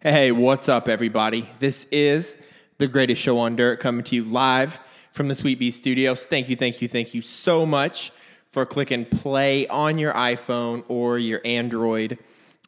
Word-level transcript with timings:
Hey, 0.00 0.30
what's 0.30 0.68
up, 0.68 0.88
everybody? 0.88 1.50
This 1.58 1.84
is 1.90 2.36
the 2.78 2.86
greatest 2.86 3.20
show 3.20 3.36
on 3.38 3.56
dirt 3.56 3.80
coming 3.80 4.04
to 4.04 4.14
you 4.14 4.22
live 4.22 4.78
from 5.10 5.26
the 5.26 5.34
Sweet 5.34 5.58
Bee 5.58 5.72
Studios. 5.72 6.24
Thank 6.24 6.48
you, 6.48 6.54
thank 6.54 6.80
you, 6.80 6.86
thank 6.86 7.14
you 7.14 7.20
so 7.20 7.66
much 7.66 8.12
for 8.52 8.64
clicking 8.64 9.06
play 9.06 9.66
on 9.66 9.98
your 9.98 10.12
iPhone 10.12 10.84
or 10.86 11.18
your 11.18 11.40
Android, 11.44 12.16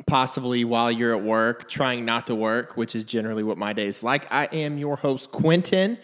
possibly 0.07 0.65
while 0.65 0.91
you're 0.91 1.15
at 1.15 1.23
work, 1.23 1.71
trying 1.71 2.05
not 2.05 2.27
to 2.27 2.35
work, 2.35 2.77
which 2.77 2.97
is 2.97 3.05
generally 3.05 3.45
what 3.45 3.57
my 3.57 3.73
day 3.75 3.87
is 3.87 4.03
like. 4.03 4.27
I 4.33 4.47
am 4.47 4.77
your 4.77 4.97
host, 4.97 5.31
Quentin. 5.31 5.99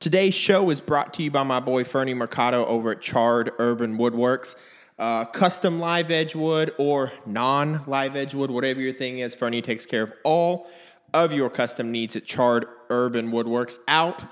Today's 0.00 0.34
show 0.34 0.70
is 0.70 0.80
brought 0.80 1.14
to 1.14 1.22
you 1.22 1.30
by 1.30 1.44
my 1.44 1.60
boy 1.60 1.84
Fernie 1.84 2.12
Mercado 2.12 2.66
over 2.66 2.90
at 2.90 3.00
Charred 3.00 3.52
Urban 3.60 3.98
Woodworks. 3.98 4.56
Uh, 4.98 5.26
custom 5.26 5.78
live 5.78 6.10
edge 6.10 6.34
wood 6.34 6.72
or 6.78 7.12
non 7.26 7.82
live 7.86 8.16
edge 8.16 8.34
wood, 8.34 8.50
whatever 8.50 8.80
your 8.80 8.94
thing 8.94 9.18
is, 9.18 9.34
Fernie 9.34 9.60
takes 9.60 9.84
care 9.84 10.02
of 10.02 10.12
all 10.24 10.68
of 11.12 11.32
your 11.32 11.50
custom 11.50 11.92
needs 11.92 12.16
at 12.16 12.24
Charred 12.24 12.66
Urban 12.88 13.30
Woodworks 13.30 13.78
out 13.88 14.24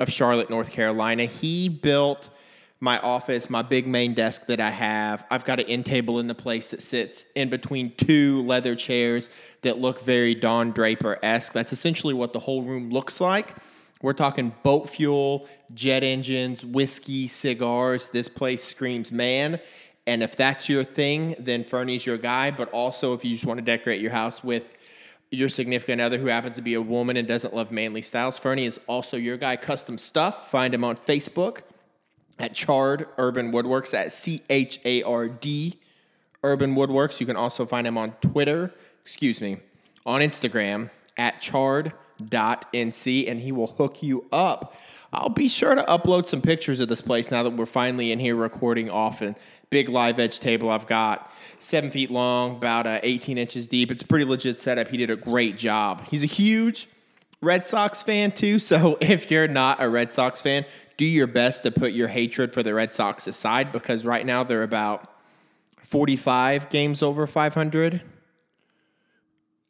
of 0.00 0.10
Charlotte, 0.10 0.50
North 0.50 0.72
Carolina. 0.72 1.26
He 1.26 1.68
built 1.68 2.28
my 2.80 2.98
office, 2.98 3.50
my 3.50 3.62
big 3.62 3.86
main 3.86 4.14
desk 4.14 4.46
that 4.46 4.58
I 4.58 4.70
have. 4.70 5.24
I've 5.30 5.44
got 5.44 5.60
an 5.60 5.66
end 5.66 5.86
table 5.86 6.18
in 6.18 6.26
the 6.26 6.34
place 6.34 6.70
that 6.70 6.82
sits 6.82 7.26
in 7.34 7.50
between 7.50 7.94
two 7.96 8.42
leather 8.42 8.74
chairs 8.74 9.30
that 9.62 9.78
look 9.78 10.02
very 10.02 10.34
Don 10.34 10.72
Draper 10.72 11.18
esque. 11.22 11.52
That's 11.52 11.72
essentially 11.72 12.14
what 12.14 12.32
the 12.32 12.40
whole 12.40 12.62
room 12.62 12.90
looks 12.90 13.20
like. 13.20 13.54
We're 14.02 14.14
talking 14.14 14.54
boat 14.62 14.88
fuel, 14.88 15.46
jet 15.74 16.02
engines, 16.02 16.64
whiskey, 16.64 17.28
cigars. 17.28 18.08
This 18.08 18.28
place 18.28 18.64
screams 18.64 19.12
man. 19.12 19.60
And 20.10 20.24
if 20.24 20.34
that's 20.34 20.68
your 20.68 20.82
thing, 20.82 21.36
then 21.38 21.62
Fernie's 21.62 22.04
your 22.04 22.18
guy. 22.18 22.50
But 22.50 22.68
also, 22.72 23.14
if 23.14 23.24
you 23.24 23.32
just 23.32 23.46
want 23.46 23.58
to 23.58 23.64
decorate 23.64 24.00
your 24.00 24.10
house 24.10 24.42
with 24.42 24.64
your 25.30 25.48
significant 25.48 26.00
other 26.00 26.18
who 26.18 26.26
happens 26.26 26.56
to 26.56 26.62
be 26.62 26.74
a 26.74 26.82
woman 26.82 27.16
and 27.16 27.28
doesn't 27.28 27.54
love 27.54 27.70
manly 27.70 28.02
styles, 28.02 28.36
Fernie 28.36 28.66
is 28.66 28.80
also 28.88 29.16
your 29.16 29.36
guy. 29.36 29.54
Custom 29.54 29.96
stuff. 29.98 30.50
Find 30.50 30.74
him 30.74 30.82
on 30.82 30.96
Facebook 30.96 31.58
at 32.40 32.54
Chard 32.54 33.06
Urban 33.18 33.52
Woodworks 33.52 33.94
at 33.94 34.12
C 34.12 34.42
H 34.50 34.80
A 34.84 35.04
R 35.04 35.28
D 35.28 35.78
Urban 36.42 36.74
Woodworks. 36.74 37.20
You 37.20 37.26
can 37.26 37.36
also 37.36 37.64
find 37.64 37.86
him 37.86 37.96
on 37.96 38.10
Twitter, 38.20 38.74
excuse 39.02 39.40
me, 39.40 39.58
on 40.04 40.22
Instagram 40.22 40.90
at 41.16 41.40
charred.nc, 41.40 43.30
and 43.30 43.40
he 43.40 43.52
will 43.52 43.68
hook 43.68 44.02
you 44.02 44.24
up. 44.32 44.74
I'll 45.12 45.28
be 45.28 45.48
sure 45.48 45.76
to 45.76 45.84
upload 45.84 46.26
some 46.26 46.40
pictures 46.40 46.80
of 46.80 46.88
this 46.88 47.00
place 47.00 47.30
now 47.30 47.44
that 47.44 47.50
we're 47.50 47.66
finally 47.66 48.10
in 48.10 48.18
here 48.18 48.34
recording 48.34 48.90
often 48.90 49.36
big 49.70 49.88
live 49.88 50.18
edge 50.18 50.40
table 50.40 50.68
I've 50.68 50.86
got, 50.86 51.30
seven 51.60 51.90
feet 51.90 52.10
long, 52.10 52.56
about 52.56 52.86
uh, 52.86 53.00
18 53.02 53.38
inches 53.38 53.66
deep. 53.66 53.90
It's 53.90 54.02
a 54.02 54.06
pretty 54.06 54.24
legit 54.24 54.60
setup. 54.60 54.88
He 54.88 54.96
did 54.96 55.10
a 55.10 55.16
great 55.16 55.56
job. 55.56 56.04
He's 56.08 56.22
a 56.22 56.26
huge 56.26 56.88
Red 57.40 57.66
Sox 57.66 58.02
fan 58.02 58.32
too. 58.32 58.58
So 58.58 58.98
if 59.00 59.30
you're 59.30 59.48
not 59.48 59.82
a 59.82 59.88
Red 59.88 60.12
Sox 60.12 60.42
fan, 60.42 60.66
do 60.96 61.04
your 61.04 61.26
best 61.26 61.62
to 61.62 61.70
put 61.70 61.92
your 61.92 62.08
hatred 62.08 62.52
for 62.52 62.62
the 62.62 62.74
Red 62.74 62.94
Sox 62.94 63.26
aside 63.26 63.72
because 63.72 64.04
right 64.04 64.26
now 64.26 64.44
they're 64.44 64.62
about 64.62 65.10
45 65.84 66.68
games 66.68 67.02
over 67.02 67.26
500. 67.26 68.02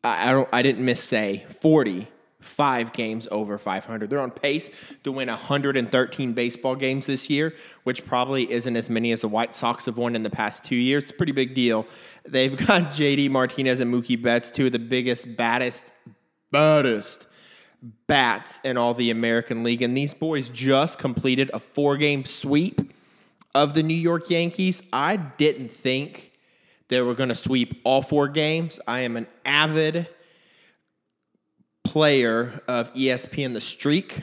I, 0.03 0.31
I 0.31 0.33
don't. 0.33 0.49
I 0.53 0.63
didn't 0.63 0.85
miss 0.85 1.03
say 1.03 1.45
40 1.61 2.09
five 2.41 2.93
games 2.93 3.29
over 3.31 3.59
500. 3.59 4.11
They're 4.11 4.21
on 4.21 4.31
pace 4.31 4.71
to 5.05 5.13
win 5.13 5.29
113 5.29 6.33
baseball 6.33 6.75
games 6.75 7.07
this 7.07 7.31
year, 7.31 7.55
which 7.85 8.05
probably 8.05 8.51
isn't 8.51 8.77
as 8.77 8.91
many 8.91 9.13
as 9.13 9.21
the 9.21 9.29
White 9.29 9.55
Sox 9.55 9.87
have 9.87 9.97
won 9.97 10.17
in 10.17 10.23
the 10.23 10.31
past 10.31 10.65
two 10.65 10.77
years. 10.77 11.05
It's 11.05 11.13
a 11.13 11.15
pretty 11.15 11.33
big 11.33 11.55
deal. 11.55 11.87
They've 12.27 12.57
got 12.67 12.85
JD 12.93 13.31
Martinez 13.31 13.81
and 13.81 13.93
Mookie 13.93 14.21
Betts, 14.21 14.51
two 14.51 14.67
of 14.67 14.73
the 14.73 14.79
biggest, 14.79 15.37
baddest, 15.37 15.85
baddest 16.51 17.27
bats 18.07 18.61
in 18.65 18.77
all 18.77 18.95
the 18.95 19.11
American 19.11 19.63
League. 19.63 19.83
And 19.83 19.97
these 19.97 20.15
boys 20.15 20.49
just 20.49 20.99
completed 20.99 21.51
a 21.55 21.61
four 21.61 21.97
game 21.97 22.25
sweep 22.25 22.93
of 23.55 23.75
the 23.75 23.83
New 23.83 23.95
York 23.95 24.31
Yankees. 24.31 24.83
I 24.93 25.17
didn't 25.17 25.73
think 25.73 26.33
they 26.89 27.01
were 27.01 27.15
going 27.15 27.29
to 27.29 27.35
sweep 27.35 27.81
all 27.85 28.03
four 28.03 28.29
games. 28.29 28.81
I 28.87 29.01
am 29.01 29.17
an 29.17 29.27
avid 29.45 30.09
player 31.91 32.63
of 32.69 32.95
ESPN 32.95 33.53
The 33.53 33.61
Streak. 33.61 34.23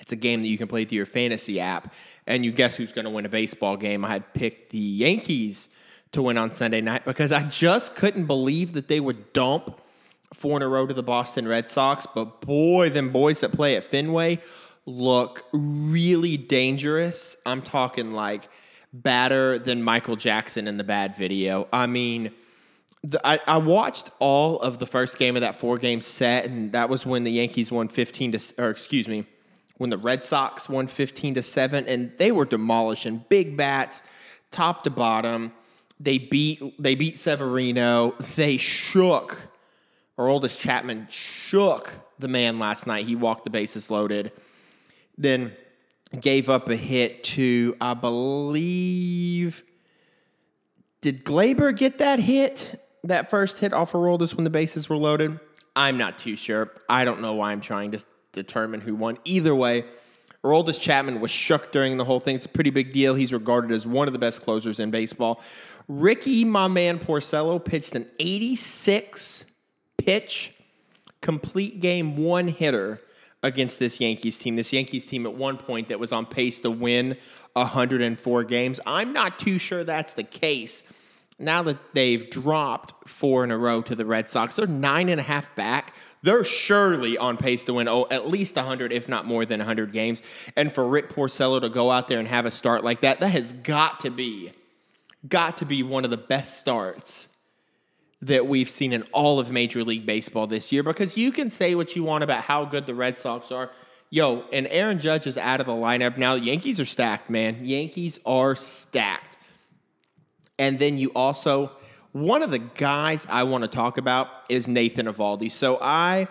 It's 0.00 0.10
a 0.10 0.16
game 0.16 0.42
that 0.42 0.48
you 0.48 0.58
can 0.58 0.66
play 0.66 0.84
through 0.84 0.96
your 0.96 1.06
fantasy 1.06 1.60
app, 1.60 1.94
and 2.26 2.44
you 2.44 2.50
guess 2.50 2.74
who's 2.74 2.90
going 2.90 3.04
to 3.04 3.10
win 3.12 3.24
a 3.24 3.28
baseball 3.28 3.76
game? 3.76 4.04
I 4.04 4.08
had 4.08 4.34
picked 4.34 4.72
the 4.72 4.78
Yankees 4.78 5.68
to 6.10 6.22
win 6.22 6.36
on 6.36 6.50
Sunday 6.50 6.80
night 6.80 7.04
because 7.04 7.30
I 7.30 7.44
just 7.44 7.94
couldn't 7.94 8.24
believe 8.24 8.72
that 8.72 8.88
they 8.88 8.98
would 8.98 9.32
dump 9.32 9.80
four 10.34 10.56
in 10.56 10.62
a 10.62 10.68
row 10.68 10.84
to 10.84 10.92
the 10.92 11.04
Boston 11.04 11.46
Red 11.46 11.70
Sox. 11.70 12.04
But 12.12 12.40
boy, 12.40 12.90
them 12.90 13.10
boys 13.10 13.38
that 13.40 13.52
play 13.52 13.76
at 13.76 13.84
Fenway 13.84 14.40
look 14.84 15.44
really 15.52 16.36
dangerous. 16.36 17.36
I'm 17.46 17.62
talking 17.62 18.10
like 18.10 18.48
badder 18.92 19.60
than 19.60 19.84
Michael 19.84 20.16
Jackson 20.16 20.66
in 20.66 20.78
the 20.78 20.84
bad 20.84 21.16
video. 21.16 21.68
I 21.72 21.86
mean, 21.86 22.32
the, 23.02 23.24
I, 23.26 23.40
I 23.46 23.58
watched 23.58 24.10
all 24.18 24.60
of 24.60 24.78
the 24.78 24.86
first 24.86 25.18
game 25.18 25.36
of 25.36 25.40
that 25.40 25.56
four 25.56 25.78
game 25.78 26.00
set, 26.00 26.44
and 26.44 26.72
that 26.72 26.88
was 26.88 27.04
when 27.04 27.24
the 27.24 27.32
Yankees 27.32 27.70
won 27.70 27.88
15 27.88 28.32
to, 28.32 28.54
or 28.58 28.70
excuse 28.70 29.08
me, 29.08 29.26
when 29.76 29.90
the 29.90 29.98
Red 29.98 30.22
Sox 30.22 30.68
won 30.68 30.86
15 30.86 31.34
to 31.34 31.42
7, 31.42 31.86
and 31.86 32.12
they 32.18 32.30
were 32.30 32.44
demolishing 32.44 33.24
big 33.28 33.56
bats, 33.56 34.02
top 34.50 34.84
to 34.84 34.90
bottom. 34.90 35.52
They 35.98 36.18
beat 36.18 36.60
they 36.82 36.94
beat 36.94 37.18
Severino. 37.18 38.14
They 38.36 38.56
shook 38.56 39.48
Aroldis 40.18 40.58
Chapman 40.58 41.08
shook 41.10 41.92
the 42.18 42.28
man 42.28 42.58
last 42.58 42.86
night. 42.86 43.06
He 43.06 43.16
walked 43.16 43.44
the 43.44 43.50
bases 43.50 43.90
loaded. 43.90 44.32
Then 45.16 45.56
gave 46.20 46.48
up 46.48 46.68
a 46.68 46.76
hit 46.76 47.24
to, 47.24 47.76
I 47.80 47.94
believe, 47.94 49.64
did 51.00 51.24
Gleyber 51.24 51.76
get 51.76 51.98
that 51.98 52.20
hit? 52.20 52.81
That 53.04 53.30
first 53.30 53.58
hit 53.58 53.72
off 53.72 53.92
Aroldis 53.92 54.34
when 54.34 54.44
the 54.44 54.50
bases 54.50 54.88
were 54.88 54.96
loaded? 54.96 55.38
I'm 55.74 55.96
not 55.96 56.18
too 56.18 56.36
sure. 56.36 56.70
I 56.88 57.04
don't 57.04 57.20
know 57.20 57.34
why 57.34 57.52
I'm 57.52 57.60
trying 57.60 57.92
to 57.92 58.04
determine 58.32 58.80
who 58.80 58.94
won. 58.94 59.18
Either 59.24 59.54
way, 59.54 59.84
Aroldis 60.44 60.80
Chapman 60.80 61.20
was 61.20 61.30
shook 61.30 61.72
during 61.72 61.96
the 61.96 62.04
whole 62.04 62.20
thing. 62.20 62.36
It's 62.36 62.46
a 62.46 62.50
pretty 62.50 62.70
big 62.70 62.92
deal. 62.92 63.14
He's 63.14 63.32
regarded 63.32 63.70
as 63.70 63.86
one 63.86 64.08
of 64.08 64.12
the 64.12 64.18
best 64.18 64.42
closers 64.42 64.80
in 64.80 64.90
baseball. 64.90 65.40
Ricky, 65.88 66.44
my 66.44 66.68
man 66.68 66.98
Porcello, 66.98 67.64
pitched 67.64 67.94
an 67.94 68.08
86 68.18 69.44
pitch, 69.98 70.52
complete 71.20 71.80
game 71.80 72.16
one 72.16 72.48
hitter 72.48 73.00
against 73.42 73.78
this 73.78 74.00
Yankees 74.00 74.38
team. 74.38 74.56
This 74.56 74.72
Yankees 74.72 75.04
team 75.06 75.26
at 75.26 75.34
one 75.34 75.56
point 75.56 75.88
that 75.88 76.00
was 76.00 76.12
on 76.12 76.26
pace 76.26 76.60
to 76.60 76.70
win 76.70 77.16
104 77.54 78.44
games. 78.44 78.80
I'm 78.86 79.12
not 79.12 79.38
too 79.38 79.58
sure 79.58 79.84
that's 79.84 80.12
the 80.12 80.24
case 80.24 80.82
now 81.42 81.62
that 81.64 81.78
they've 81.92 82.30
dropped 82.30 83.08
four 83.08 83.44
in 83.44 83.50
a 83.50 83.58
row 83.58 83.82
to 83.82 83.94
the 83.94 84.06
Red 84.06 84.30
Sox, 84.30 84.56
they're 84.56 84.66
nine 84.66 85.08
and 85.08 85.20
a 85.20 85.24
half 85.24 85.54
back. 85.56 85.94
They're 86.22 86.44
surely 86.44 87.18
on 87.18 87.36
pace 87.36 87.64
to 87.64 87.74
win 87.74 87.88
oh, 87.88 88.06
at 88.10 88.28
least 88.28 88.54
100, 88.56 88.92
if 88.92 89.08
not 89.08 89.26
more 89.26 89.44
than 89.44 89.58
100 89.58 89.92
games. 89.92 90.22
And 90.56 90.72
for 90.72 90.88
Rick 90.88 91.10
Porcello 91.10 91.60
to 91.60 91.68
go 91.68 91.90
out 91.90 92.08
there 92.08 92.20
and 92.20 92.28
have 92.28 92.46
a 92.46 92.50
start 92.50 92.84
like 92.84 93.00
that, 93.00 93.20
that 93.20 93.30
has 93.30 93.52
got 93.52 94.00
to 94.00 94.10
be, 94.10 94.52
got 95.28 95.56
to 95.58 95.66
be 95.66 95.82
one 95.82 96.04
of 96.04 96.10
the 96.10 96.16
best 96.16 96.58
starts 96.60 97.26
that 98.20 98.46
we've 98.46 98.70
seen 98.70 98.92
in 98.92 99.02
all 99.12 99.40
of 99.40 99.50
Major 99.50 99.82
League 99.82 100.06
Baseball 100.06 100.46
this 100.46 100.70
year. 100.70 100.84
Because 100.84 101.16
you 101.16 101.32
can 101.32 101.50
say 101.50 101.74
what 101.74 101.96
you 101.96 102.04
want 102.04 102.22
about 102.22 102.42
how 102.42 102.64
good 102.64 102.86
the 102.86 102.94
Red 102.94 103.18
Sox 103.18 103.50
are. 103.50 103.70
Yo, 104.10 104.44
and 104.52 104.66
Aaron 104.68 105.00
Judge 105.00 105.26
is 105.26 105.36
out 105.36 105.58
of 105.58 105.66
the 105.66 105.72
lineup 105.72 106.16
now. 106.16 106.34
Yankees 106.34 106.78
are 106.78 106.84
stacked, 106.84 107.30
man. 107.30 107.64
Yankees 107.64 108.20
are 108.24 108.54
stacked. 108.54 109.31
And 110.58 110.78
then 110.78 110.98
you 110.98 111.10
also, 111.14 111.72
one 112.12 112.42
of 112.42 112.50
the 112.50 112.58
guys 112.58 113.26
I 113.28 113.44
want 113.44 113.62
to 113.62 113.68
talk 113.68 113.98
about 113.98 114.28
is 114.48 114.68
Nathan 114.68 115.06
Eovaldi. 115.06 115.50
So 115.50 115.78
I 115.80 116.28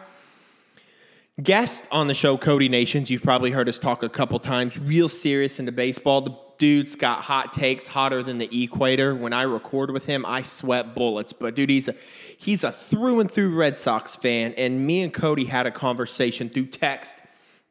guest 1.42 1.86
on 1.92 2.08
the 2.08 2.14
show 2.14 2.38
Cody 2.38 2.70
Nations. 2.70 3.10
You've 3.10 3.24
probably 3.24 3.52
heard 3.52 3.68
us 3.68 3.78
talk 3.78 4.04
a 4.04 4.10
couple 4.10 4.40
times. 4.40 4.80
Real 4.80 5.10
serious 5.10 5.60
into 5.60 5.72
baseball. 5.72 6.22
The 6.22 6.38
dude's 6.58 6.96
got 6.96 7.22
hot 7.22 7.52
takes 7.52 7.88
hotter 7.88 8.22
than 8.22 8.38
the 8.38 8.64
equator. 8.64 9.16
When 9.16 9.34
I 9.34 9.44
record 9.44 9.90
with 9.90 10.06
him, 10.06 10.26
I 10.28 10.44
sweat 10.44 10.94
bullets. 10.94 11.34
But 11.34 11.56
dude, 11.56 11.72
he's 11.72 11.88
a 11.88 11.96
he's 12.38 12.64
a 12.64 12.72
through 12.72 13.20
and 13.20 13.32
through 13.32 13.56
Red 13.56 13.80
Sox 13.80 14.16
fan. 14.16 14.54
And 14.54 14.86
me 14.86 15.02
and 15.02 15.12
Cody 15.12 15.46
had 15.46 15.66
a 15.66 15.72
conversation 15.72 16.50
through 16.50 16.68
text 16.68 17.18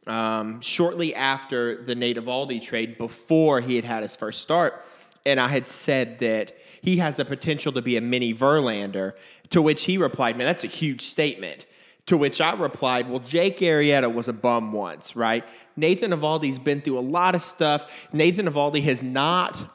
um, 0.09 0.61
shortly 0.61 1.15
after 1.15 1.85
the 1.85 1.95
Nate 1.95 2.17
Eovaldi 2.17 2.61
trade, 2.61 2.99
before 2.99 3.61
he 3.61 3.77
had 3.77 3.85
had 3.85 4.03
his 4.03 4.17
first 4.17 4.41
start 4.41 4.85
and 5.31 5.41
I 5.41 5.49
had 5.49 5.69
said 5.69 6.19
that 6.19 6.53
he 6.83 6.97
has 6.97 7.19
a 7.19 7.25
potential 7.25 7.73
to 7.73 7.83
be 7.83 7.97
a 7.97 8.01
mini 8.01 8.35
Verlander, 8.35 9.13
to 9.51 9.63
which 9.63 9.85
he 9.85 9.97
replied, 9.97 10.37
Man, 10.37 10.47
that's 10.47 10.65
a 10.65 10.69
huge 10.69 11.03
statement. 11.03 11.67
To 12.07 12.17
which 12.17 12.41
I 12.41 12.53
replied, 12.55 13.09
Well, 13.09 13.21
Jake 13.21 13.59
Arrieta 13.59 14.13
was 14.13 14.27
a 14.27 14.33
bum 14.33 14.73
once, 14.73 15.15
right? 15.15 15.45
Nathan 15.77 16.11
Eovaldi's 16.11 16.59
been 16.59 16.81
through 16.81 16.99
a 16.99 17.01
lot 17.01 17.35
of 17.35 17.43
stuff. 17.43 18.09
Nathan 18.13 18.47
Eovaldi 18.47 18.83
has 18.83 19.03
not 19.03 19.71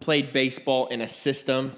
played 0.00 0.32
baseball 0.32 0.88
in 0.88 1.00
a 1.00 1.08
system 1.08 1.76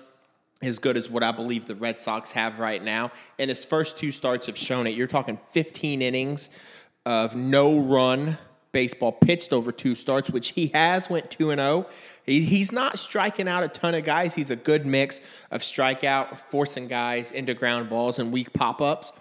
as 0.63 0.79
good 0.79 0.97
as 0.97 1.11
what 1.11 1.23
I 1.23 1.31
believe 1.31 1.67
the 1.67 1.75
Red 1.75 2.01
Sox 2.01 2.33
have 2.33 2.59
right 2.59 2.83
now. 2.83 3.13
And 3.39 3.51
his 3.51 3.65
first 3.65 3.99
two 3.99 4.11
starts 4.11 4.47
have 4.47 4.57
shown 4.57 4.87
it. 4.87 4.95
You're 4.95 5.07
talking 5.07 5.39
15 5.51 6.01
innings 6.01 6.49
of 7.05 7.37
no 7.37 7.79
run 7.79 8.39
baseball 8.73 9.13
pitched 9.13 9.53
over 9.53 9.73
two 9.73 9.95
starts, 9.95 10.31
which 10.31 10.51
he 10.51 10.69
has 10.69 11.09
went 11.09 11.31
2 11.31 11.51
and 11.51 11.61
0. 11.61 11.87
He's 12.29 12.73
not 12.73 12.99
striking 12.99 13.49
out 13.49 13.63
a 13.63 13.69
ton 13.69 13.95
of 13.95 14.05
guys. 14.05 14.35
He's 14.35 14.51
a 14.51 14.57
good 14.57 14.85
mix 14.87 15.21
of 15.51 15.63
strikeout, 15.63 16.39
forcing 16.39 16.87
guys 16.87 17.31
into 17.31 17.55
ground 17.55 17.89
balls 17.89 18.19
and 18.19 18.31
weak 18.31 18.53
pop-ups 18.53 19.13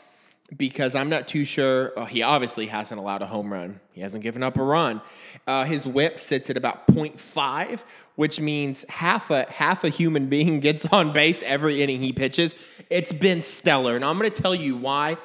because 0.55 0.95
I'm 0.95 1.09
not 1.09 1.27
too 1.27 1.45
sure. 1.45 1.93
Oh, 1.97 2.05
he 2.05 2.21
obviously 2.21 2.67
hasn't 2.67 2.99
allowed 2.99 3.21
a 3.21 3.25
home 3.25 3.51
run. 3.51 3.79
He 3.91 4.01
hasn't 4.01 4.23
given 4.23 4.43
up 4.43 4.57
a 4.57 4.63
run. 4.63 5.01
Uh, 5.45 5.65
his 5.65 5.85
WHIP 5.85 6.19
sits 6.19 6.49
at 6.49 6.57
about 6.57 6.87
0.5, 6.87 7.79
which 8.15 8.39
means 8.39 8.85
half 8.89 9.29
a 9.29 9.49
half 9.49 9.83
a 9.83 9.89
human 9.89 10.27
being 10.29 10.59
gets 10.59 10.85
on 10.85 11.13
base 11.13 11.41
every 11.43 11.81
inning 11.81 12.01
he 12.01 12.13
pitches. 12.13 12.55
It's 12.89 13.11
been 13.11 13.41
stellar, 13.41 13.95
and 13.95 14.05
I'm 14.05 14.17
going 14.17 14.31
to 14.31 14.41
tell 14.41 14.55
you 14.55 14.77
why 14.77 15.17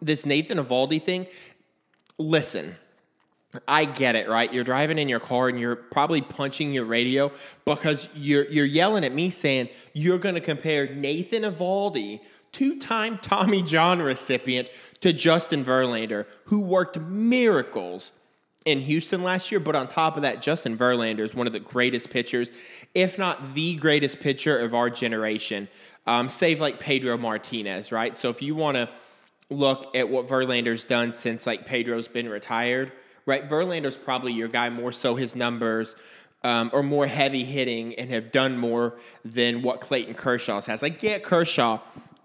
this 0.00 0.24
Nathan 0.24 0.58
Eovaldi 0.58 1.02
thing. 1.02 1.26
Listen. 2.18 2.76
I 3.66 3.84
get 3.84 4.14
it, 4.14 4.28
right? 4.28 4.52
You're 4.52 4.64
driving 4.64 4.98
in 4.98 5.08
your 5.08 5.18
car 5.18 5.48
and 5.48 5.58
you're 5.58 5.74
probably 5.74 6.20
punching 6.20 6.72
your 6.72 6.84
radio 6.84 7.32
because 7.64 8.08
you're 8.14 8.44
you're 8.44 8.64
yelling 8.64 9.04
at 9.04 9.12
me 9.12 9.30
saying 9.30 9.68
you're 9.92 10.18
going 10.18 10.36
to 10.36 10.40
compare 10.40 10.86
Nathan 10.94 11.42
Eovaldi 11.42 12.20
two 12.52 12.78
time 12.78 13.18
Tommy 13.18 13.62
John 13.62 14.00
recipient, 14.00 14.68
to 15.00 15.12
Justin 15.12 15.64
Verlander, 15.64 16.26
who 16.44 16.60
worked 16.60 17.00
miracles 17.00 18.12
in 18.64 18.80
Houston 18.80 19.22
last 19.22 19.50
year. 19.50 19.60
But 19.60 19.74
on 19.74 19.88
top 19.88 20.16
of 20.16 20.22
that, 20.22 20.42
Justin 20.42 20.76
Verlander 20.76 21.20
is 21.20 21.34
one 21.34 21.46
of 21.46 21.52
the 21.52 21.60
greatest 21.60 22.10
pitchers, 22.10 22.50
if 22.94 23.18
not 23.18 23.54
the 23.54 23.74
greatest 23.76 24.20
pitcher 24.20 24.58
of 24.58 24.74
our 24.74 24.90
generation, 24.90 25.68
um, 26.06 26.28
save 26.28 26.60
like 26.60 26.80
Pedro 26.80 27.16
Martinez, 27.16 27.92
right? 27.92 28.16
So 28.16 28.28
if 28.30 28.42
you 28.42 28.54
want 28.54 28.76
to 28.76 28.90
look 29.48 29.96
at 29.96 30.08
what 30.08 30.28
Verlander's 30.28 30.84
done 30.84 31.14
since 31.14 31.46
like 31.46 31.66
Pedro's 31.66 32.08
been 32.08 32.28
retired, 32.28 32.92
right? 33.26 33.48
Verlander's 33.48 33.96
probably 33.96 34.32
your 34.32 34.48
guy 34.48 34.70
more 34.70 34.92
so 34.92 35.14
his 35.14 35.34
numbers. 35.34 35.96
Um, 36.42 36.70
are 36.72 36.82
more 36.82 37.06
heavy 37.06 37.44
hitting 37.44 37.94
and 37.96 38.08
have 38.08 38.32
done 38.32 38.56
more 38.56 38.94
than 39.26 39.60
what 39.60 39.82
Clayton 39.82 40.14
Kershaw's 40.14 40.64
has. 40.64 40.82
I 40.82 40.88
get 40.88 41.22
Kershaw 41.22 41.80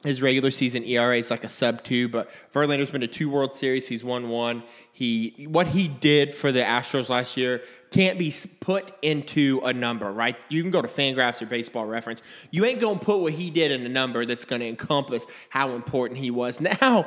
his 0.06 0.22
regular 0.22 0.52
season 0.52 0.84
ERA 0.84 1.18
is 1.18 1.32
like 1.32 1.44
a 1.44 1.50
sub 1.50 1.84
two, 1.84 2.08
but 2.08 2.30
Verlander's 2.54 2.92
been 2.92 3.02
to 3.02 3.08
two 3.08 3.30
World 3.30 3.56
Series. 3.56 3.88
He's 3.88 4.04
won 4.04 4.30
one. 4.30 4.64
He 4.94 5.48
what 5.50 5.68
he 5.68 5.88
did 5.88 6.36
for 6.36 6.52
the 6.52 6.62
Astros 6.62 7.10
last 7.10 7.36
year 7.36 7.64
can't 7.92 8.20
be 8.20 8.34
put 8.60 8.92
into 9.02 9.62
a 9.64 9.74
number, 9.74 10.12
right? 10.12 10.36
You 10.50 10.62
can 10.62 10.70
go 10.70 10.82
to 10.82 10.88
Fangraphs 10.88 11.42
or 11.42 11.48
Baseball 11.48 11.86
Reference. 11.86 12.22
You 12.52 12.66
ain't 12.66 12.80
gonna 12.80 13.00
put 13.00 13.20
what 13.20 13.34
he 13.34 13.50
did 13.50 13.72
in 13.72 13.86
a 13.86 13.90
number 13.90 14.26
that's 14.26 14.46
gonna 14.46 14.66
encompass 14.66 15.26
how 15.50 15.70
important 15.70 16.20
he 16.20 16.32
was. 16.32 16.60
Now, 16.82 17.06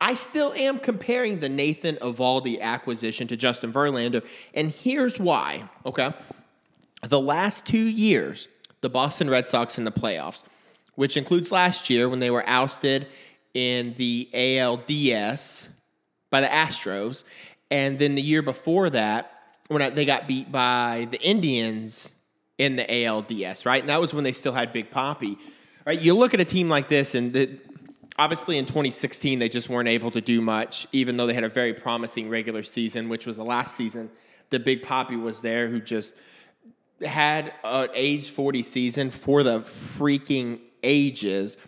I 0.00 0.14
still 0.14 0.52
am 0.54 0.78
comparing 0.78 1.40
the 1.40 1.48
Nathan 1.48 1.96
Eovaldi 1.96 2.60
acquisition 2.60 3.28
to 3.28 3.36
Justin 3.36 3.72
Verlander, 3.72 4.24
and 4.54 4.70
here's 4.70 5.18
why. 5.18 5.68
Okay, 5.84 6.12
the 7.02 7.20
last 7.20 7.66
two 7.66 7.86
years, 7.86 8.48
the 8.80 8.90
Boston 8.90 9.30
Red 9.30 9.48
Sox 9.48 9.78
in 9.78 9.84
the 9.84 9.92
playoffs 9.92 10.42
which 10.96 11.16
includes 11.16 11.52
last 11.52 11.88
year 11.88 12.08
when 12.08 12.18
they 12.18 12.30
were 12.30 12.46
ousted 12.48 13.06
in 13.54 13.94
the 13.96 14.28
ALDS 14.34 15.68
by 16.30 16.40
the 16.40 16.48
Astros, 16.48 17.22
and 17.70 17.98
then 17.98 18.16
the 18.16 18.22
year 18.22 18.42
before 18.42 18.90
that 18.90 19.30
when 19.68 19.94
they 19.94 20.04
got 20.04 20.26
beat 20.26 20.50
by 20.50 21.06
the 21.10 21.20
Indians 21.20 22.10
in 22.58 22.76
the 22.76 22.84
ALDS, 22.84 23.64
right? 23.64 23.80
And 23.80 23.88
that 23.88 24.00
was 24.00 24.12
when 24.12 24.24
they 24.24 24.32
still 24.32 24.52
had 24.52 24.72
Big 24.72 24.90
Poppy, 24.90 25.38
right? 25.86 26.00
You 26.00 26.14
look 26.14 26.34
at 26.34 26.40
a 26.40 26.44
team 26.44 26.68
like 26.68 26.88
this, 26.88 27.14
and 27.14 27.32
the, 27.32 27.58
obviously 28.18 28.58
in 28.58 28.66
2016 28.66 29.38
they 29.38 29.48
just 29.48 29.68
weren't 29.68 29.88
able 29.88 30.10
to 30.10 30.20
do 30.20 30.40
much, 30.40 30.86
even 30.92 31.16
though 31.16 31.26
they 31.26 31.34
had 31.34 31.44
a 31.44 31.48
very 31.48 31.72
promising 31.72 32.28
regular 32.28 32.62
season, 32.62 33.08
which 33.08 33.26
was 33.26 33.36
the 33.36 33.44
last 33.44 33.76
season. 33.76 34.10
The 34.50 34.60
Big 34.60 34.82
Poppy 34.82 35.16
was 35.16 35.40
there, 35.40 35.68
who 35.68 35.80
just 35.80 36.14
had 37.04 37.52
an 37.64 37.88
age 37.94 38.30
40 38.30 38.62
season 38.62 39.10
for 39.10 39.42
the 39.42 39.60
freaking 39.60 40.60
ages. 40.82 41.58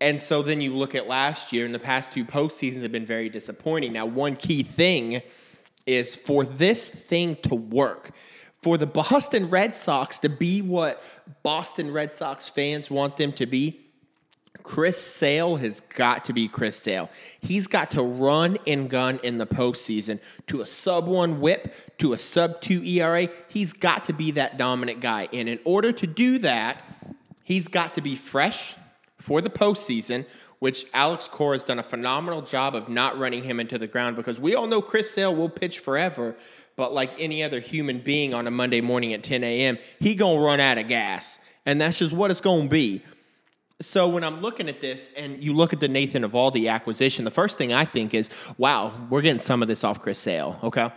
And 0.00 0.22
so 0.22 0.42
then 0.42 0.60
you 0.60 0.76
look 0.76 0.94
at 0.94 1.08
last 1.08 1.52
year, 1.52 1.64
and 1.64 1.74
the 1.74 1.78
past 1.78 2.12
two 2.12 2.24
postseasons 2.24 2.82
have 2.82 2.92
been 2.92 3.06
very 3.06 3.28
disappointing. 3.28 3.92
Now, 3.92 4.06
one 4.06 4.36
key 4.36 4.62
thing 4.62 5.22
is 5.86 6.14
for 6.14 6.44
this 6.44 6.88
thing 6.88 7.36
to 7.42 7.54
work, 7.54 8.12
for 8.62 8.76
the 8.76 8.86
Boston 8.86 9.50
Red 9.50 9.74
Sox 9.74 10.18
to 10.20 10.28
be 10.28 10.62
what 10.62 11.02
Boston 11.42 11.90
Red 11.90 12.14
Sox 12.14 12.48
fans 12.48 12.90
want 12.90 13.16
them 13.16 13.32
to 13.32 13.46
be, 13.46 13.87
Chris 14.62 15.00
Sale 15.00 15.56
has 15.56 15.80
got 15.80 16.24
to 16.26 16.32
be 16.32 16.48
Chris 16.48 16.78
Sale. 16.78 17.10
He's 17.40 17.66
got 17.66 17.90
to 17.92 18.02
run 18.02 18.58
and 18.66 18.90
gun 18.90 19.20
in 19.22 19.38
the 19.38 19.46
postseason 19.46 20.20
to 20.48 20.60
a 20.60 20.66
sub 20.66 21.06
one 21.06 21.40
whip, 21.40 21.74
to 21.98 22.12
a 22.12 22.18
sub 22.18 22.60
two 22.60 22.82
ERA. 22.84 23.28
He's 23.48 23.72
got 23.72 24.04
to 24.04 24.12
be 24.12 24.30
that 24.32 24.58
dominant 24.58 25.00
guy. 25.00 25.28
And 25.32 25.48
in 25.48 25.58
order 25.64 25.92
to 25.92 26.06
do 26.06 26.38
that, 26.38 26.82
He's 27.48 27.66
got 27.66 27.94
to 27.94 28.02
be 28.02 28.14
fresh 28.14 28.74
for 29.16 29.40
the 29.40 29.48
postseason, 29.48 30.26
which 30.58 30.84
Alex 30.92 31.28
Cora 31.28 31.54
has 31.54 31.64
done 31.64 31.78
a 31.78 31.82
phenomenal 31.82 32.42
job 32.42 32.74
of 32.74 32.90
not 32.90 33.18
running 33.18 33.42
him 33.42 33.58
into 33.58 33.78
the 33.78 33.86
ground 33.86 34.16
because 34.16 34.38
we 34.38 34.54
all 34.54 34.66
know 34.66 34.82
Chris 34.82 35.10
Sale 35.10 35.34
will 35.34 35.48
pitch 35.48 35.78
forever, 35.78 36.36
but 36.76 36.92
like 36.92 37.10
any 37.18 37.42
other 37.42 37.58
human 37.58 38.00
being 38.00 38.34
on 38.34 38.46
a 38.46 38.50
Monday 38.50 38.82
morning 38.82 39.14
at 39.14 39.22
10 39.22 39.42
a.m., 39.44 39.78
he 39.98 40.14
gonna 40.14 40.38
run 40.38 40.60
out 40.60 40.76
of 40.76 40.88
gas, 40.88 41.38
and 41.64 41.80
that's 41.80 42.00
just 42.00 42.12
what 42.12 42.30
it's 42.30 42.42
gonna 42.42 42.68
be. 42.68 43.02
So 43.80 44.08
when 44.08 44.24
I'm 44.24 44.40
looking 44.40 44.68
at 44.68 44.80
this, 44.80 45.10
and 45.16 45.42
you 45.42 45.52
look 45.52 45.72
at 45.72 45.78
the 45.78 45.86
Nathan 45.86 46.24
Eovaldi 46.24 46.70
acquisition, 46.70 47.24
the 47.24 47.30
first 47.30 47.58
thing 47.58 47.72
I 47.72 47.84
think 47.84 48.12
is, 48.12 48.28
wow, 48.56 48.92
we're 49.08 49.22
getting 49.22 49.40
some 49.40 49.62
of 49.62 49.68
this 49.68 49.84
off 49.84 50.00
Chris 50.00 50.18
Sale. 50.18 50.58
Okay, 50.64 50.90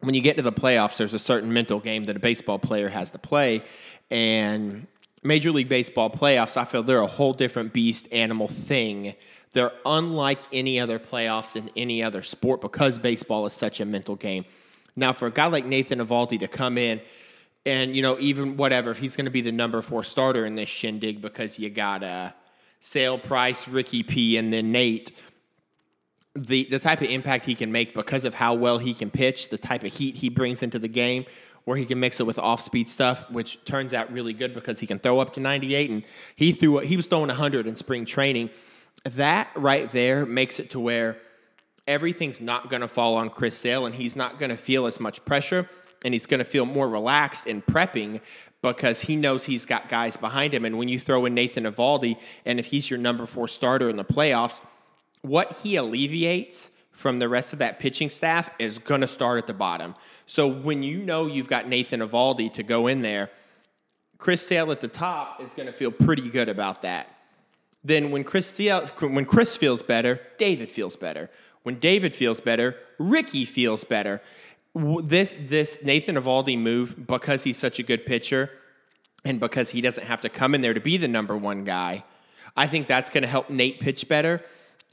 when 0.00 0.14
you 0.14 0.20
get 0.20 0.36
to 0.36 0.42
the 0.42 0.52
playoffs, 0.52 0.98
there's 0.98 1.14
a 1.14 1.18
certain 1.18 1.52
mental 1.52 1.80
game 1.80 2.04
that 2.04 2.16
a 2.16 2.20
baseball 2.20 2.58
player 2.58 2.88
has 2.88 3.10
to 3.12 3.18
play, 3.18 3.62
and 4.10 4.86
Major 5.22 5.50
League 5.50 5.68
Baseball 5.68 6.10
playoffs, 6.10 6.56
I 6.56 6.64
feel 6.64 6.82
they're 6.82 7.00
a 7.00 7.06
whole 7.06 7.32
different 7.32 7.72
beast, 7.72 8.06
animal 8.12 8.48
thing. 8.48 9.14
They're 9.52 9.72
unlike 9.84 10.40
any 10.52 10.78
other 10.78 10.98
playoffs 10.98 11.56
in 11.56 11.70
any 11.74 12.02
other 12.02 12.22
sport 12.22 12.60
because 12.60 12.98
baseball 12.98 13.46
is 13.46 13.54
such 13.54 13.80
a 13.80 13.84
mental 13.84 14.14
game. 14.14 14.44
Now, 14.94 15.12
for 15.12 15.26
a 15.26 15.30
guy 15.30 15.46
like 15.46 15.64
Nathan 15.64 16.00
Eovaldi 16.00 16.38
to 16.40 16.48
come 16.48 16.76
in 16.76 17.00
and, 17.68 17.94
you 17.94 18.02
know, 18.02 18.16
even 18.18 18.56
whatever, 18.56 18.90
if 18.90 18.98
he's 18.98 19.16
going 19.16 19.26
to 19.26 19.30
be 19.30 19.40
the 19.40 19.52
number 19.52 19.82
four 19.82 20.02
starter 20.02 20.46
in 20.46 20.54
this 20.54 20.68
shindig 20.68 21.20
because 21.20 21.58
you 21.58 21.70
got 21.70 22.02
a 22.02 22.34
Sale 22.80 23.18
Price, 23.18 23.68
Ricky 23.68 24.02
P, 24.02 24.36
and 24.36 24.52
then 24.52 24.72
Nate, 24.72 25.12
the, 26.34 26.64
the 26.70 26.78
type 26.78 27.00
of 27.00 27.08
impact 27.08 27.44
he 27.44 27.54
can 27.54 27.70
make 27.70 27.94
because 27.94 28.24
of 28.24 28.34
how 28.34 28.54
well 28.54 28.78
he 28.78 28.94
can 28.94 29.10
pitch, 29.10 29.50
the 29.50 29.58
type 29.58 29.84
of 29.84 29.92
heat 29.92 30.16
he 30.16 30.28
brings 30.28 30.62
into 30.62 30.78
the 30.78 30.88
game– 30.88 31.24
where 31.68 31.76
he 31.76 31.84
can 31.84 32.00
mix 32.00 32.18
it 32.18 32.24
with 32.24 32.38
off 32.38 32.62
speed 32.62 32.88
stuff, 32.88 33.30
which 33.30 33.62
turns 33.66 33.92
out 33.92 34.10
really 34.10 34.32
good 34.32 34.54
because 34.54 34.80
he 34.80 34.86
can 34.86 34.98
throw 34.98 35.18
up 35.18 35.34
to 35.34 35.40
98. 35.40 35.90
And 35.90 36.02
he 36.34 36.52
threw 36.52 36.78
he 36.78 36.96
was 36.96 37.06
throwing 37.06 37.26
100 37.26 37.66
in 37.66 37.76
spring 37.76 38.06
training. 38.06 38.48
That 39.04 39.50
right 39.54 39.90
there 39.90 40.24
makes 40.24 40.58
it 40.58 40.70
to 40.70 40.80
where 40.80 41.18
everything's 41.86 42.40
not 42.40 42.70
going 42.70 42.80
to 42.80 42.88
fall 42.88 43.16
on 43.16 43.28
Chris 43.28 43.58
Sale, 43.58 43.84
and 43.84 43.94
he's 43.94 44.16
not 44.16 44.38
going 44.38 44.48
to 44.48 44.56
feel 44.56 44.86
as 44.86 44.98
much 44.98 45.22
pressure, 45.26 45.68
and 46.04 46.14
he's 46.14 46.26
going 46.26 46.38
to 46.38 46.44
feel 46.44 46.64
more 46.64 46.88
relaxed 46.88 47.46
in 47.46 47.62
prepping 47.62 48.20
because 48.62 49.02
he 49.02 49.16
knows 49.16 49.44
he's 49.44 49.64
got 49.64 49.88
guys 49.88 50.16
behind 50.16 50.52
him. 50.52 50.64
And 50.64 50.78
when 50.78 50.88
you 50.88 50.98
throw 50.98 51.24
in 51.26 51.34
Nathan 51.34 51.64
Eovaldi, 51.64 52.18
and 52.44 52.58
if 52.58 52.66
he's 52.66 52.90
your 52.90 52.98
number 52.98 53.26
four 53.26 53.48
starter 53.48 53.88
in 53.88 53.96
the 53.96 54.04
playoffs, 54.04 54.60
what 55.22 55.58
he 55.62 55.76
alleviates 55.76 56.70
from 56.92 57.20
the 57.20 57.28
rest 57.28 57.52
of 57.52 57.60
that 57.60 57.78
pitching 57.78 58.10
staff 58.10 58.50
is 58.58 58.78
going 58.78 59.00
to 59.00 59.08
start 59.08 59.38
at 59.38 59.46
the 59.46 59.54
bottom. 59.54 59.94
So 60.26 60.48
when 60.48 60.82
you 60.82 60.98
know 60.98 61.26
you've 61.26 61.48
got 61.48 61.68
Nathan 61.68 62.00
Eovaldi 62.00 62.52
to 62.54 62.62
go 62.62 62.88
in 62.88 63.02
there, 63.02 63.30
Chris 64.18 64.44
Sale 64.44 64.72
at 64.72 64.80
the 64.80 64.88
top 64.88 65.40
is 65.40 65.52
going 65.52 65.66
to 65.66 65.72
feel 65.72 65.92
pretty 65.92 66.28
good 66.28 66.48
about 66.48 66.82
that. 66.82 67.08
Then 67.84 68.10
when 68.10 68.24
Chris 68.24 68.48
Sale, 68.48 68.88
when 68.98 69.24
Chris 69.24 69.56
feels 69.56 69.80
better, 69.80 70.20
David 70.38 70.72
feels 70.72 70.96
better. 70.96 71.30
When 71.62 71.78
David 71.78 72.16
feels 72.16 72.40
better, 72.40 72.76
Ricky 72.98 73.44
feels 73.44 73.84
better. 73.84 74.20
This 75.02 75.34
this 75.38 75.78
Nathan 75.82 76.16
Eovaldi 76.16 76.58
move 76.58 77.06
because 77.06 77.44
he's 77.44 77.56
such 77.56 77.78
a 77.78 77.82
good 77.82 78.06
pitcher 78.06 78.50
and 79.24 79.40
because 79.40 79.70
he 79.70 79.80
doesn't 79.80 80.04
have 80.04 80.20
to 80.20 80.28
come 80.28 80.54
in 80.54 80.60
there 80.60 80.74
to 80.74 80.80
be 80.80 80.96
the 80.96 81.08
number 81.08 81.36
one 81.36 81.64
guy. 81.64 82.04
I 82.56 82.66
think 82.66 82.86
that's 82.86 83.10
going 83.10 83.22
to 83.22 83.28
help 83.28 83.50
Nate 83.50 83.80
pitch 83.80 84.08
better. 84.08 84.42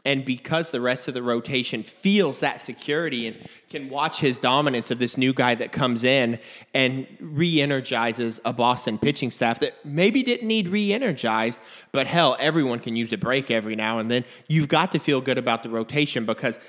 And 0.04 0.24
because 0.24 0.70
the 0.70 0.82
rest 0.82 1.08
of 1.08 1.15
the 1.15 1.24
rotation 1.24 1.82
feels 1.82 2.39
that 2.42 2.62
security 2.62 3.25
and 3.25 3.38
can 3.70 3.89
watch 3.89 4.20
his 4.20 4.38
dominance 4.38 4.92
of 4.92 5.00
this 5.00 5.18
new 5.18 5.34
guy 5.34 5.56
that 5.56 5.72
comes 5.72 6.04
in 6.04 6.39
and 6.75 7.08
re 7.20 7.60
energizes 7.60 8.39
a 8.46 8.54
Boston 8.54 9.00
pitching 9.00 9.32
staff 9.32 9.60
that 9.62 9.84
maybe 9.84 10.22
didn't 10.22 10.48
need 10.48 10.68
re 10.68 10.94
energized, 10.94 11.60
but 11.92 12.06
hell, 12.06 12.38
everyone 12.39 12.80
can 12.80 12.96
use 12.96 13.12
a 13.13 13.18
break 13.18 13.50
every 13.50 13.75
now 13.75 13.98
and 13.98 14.12
then. 14.12 14.25
You've 14.48 14.68
got 14.68 14.92
to 14.92 15.00
feel 15.00 15.22
good 15.22 15.39
about 15.39 15.63
the 15.63 15.70
rotation 15.70 16.25
because 16.25 16.60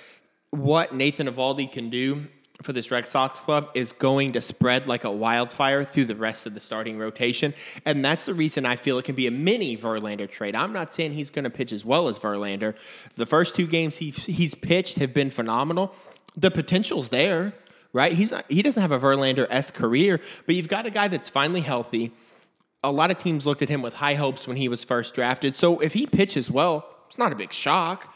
what 0.50 0.94
Nathan 0.94 1.26
Eovaldi 1.26 1.70
can 1.70 1.90
do 1.90 2.26
for 2.62 2.72
this 2.72 2.90
Red 2.90 3.06
Sox 3.06 3.40
club 3.40 3.70
is 3.75 3.92
going 3.92 4.32
to 4.32 4.40
spread 4.40 4.86
like 4.86 5.04
a 5.04 5.10
wildfire 5.10 5.84
through 5.84 6.06
the 6.06 6.16
rest 6.16 6.46
of 6.46 6.54
the 6.54 6.60
starting 6.60 6.98
rotation. 6.98 7.54
And 7.84 8.04
that's 8.04 8.25
the 8.25 8.34
reason 8.34 8.64
I 8.64 8.76
feel 8.76 8.98
it 8.98 9.04
can 9.04 9.14
be 9.14 9.26
a 9.26 9.30
mini 9.30 9.76
Verlander 9.76 10.30
trade. 10.30 10.54
I'm 10.54 10.72
not 10.72 10.94
saying 10.94 11.12
he's 11.12 11.30
going 11.30 11.44
to 11.44 11.50
pitch 11.50 11.72
as 11.72 11.84
well 11.84 12.08
as 12.08 12.18
Verlander. 12.18 12.75
The 13.16 13.26
first 13.26 13.54
two 13.54 13.66
games 13.66 13.96
he's, 13.96 14.25
he's 14.26 14.54
pitched 14.54 14.98
have 14.98 15.12
been 15.12 15.30
phenomenal. 15.30 15.94
The 16.36 16.50
potential's 16.50 17.10
there, 17.10 17.52
right? 17.92 18.12
He's 18.12 18.32
not, 18.32 18.44
he 18.48 18.62
doesn't 18.62 18.80
have 18.80 18.92
a 18.92 18.98
Verlander 18.98 19.46
s 19.50 19.70
career, 19.70 20.20
but 20.46 20.54
you've 20.54 20.68
got 20.68 20.86
a 20.86 20.90
guy 20.90 21.08
that's 21.08 21.28
finally 21.28 21.62
healthy. 21.62 22.12
A 22.82 22.90
lot 22.90 23.10
of 23.10 23.18
teams 23.18 23.44
looked 23.44 23.62
at 23.62 23.68
him 23.68 23.82
with 23.82 23.94
high 23.94 24.14
hopes 24.14 24.46
when 24.46 24.56
he 24.56 24.68
was 24.68 24.82
first 24.84 25.14
drafted. 25.14 25.56
So 25.56 25.80
if 25.80 25.92
he 25.92 26.06
pitches 26.06 26.50
well, 26.50 26.88
it's 27.08 27.18
not 27.18 27.32
a 27.32 27.36
big 27.36 27.52
shock 27.52 28.15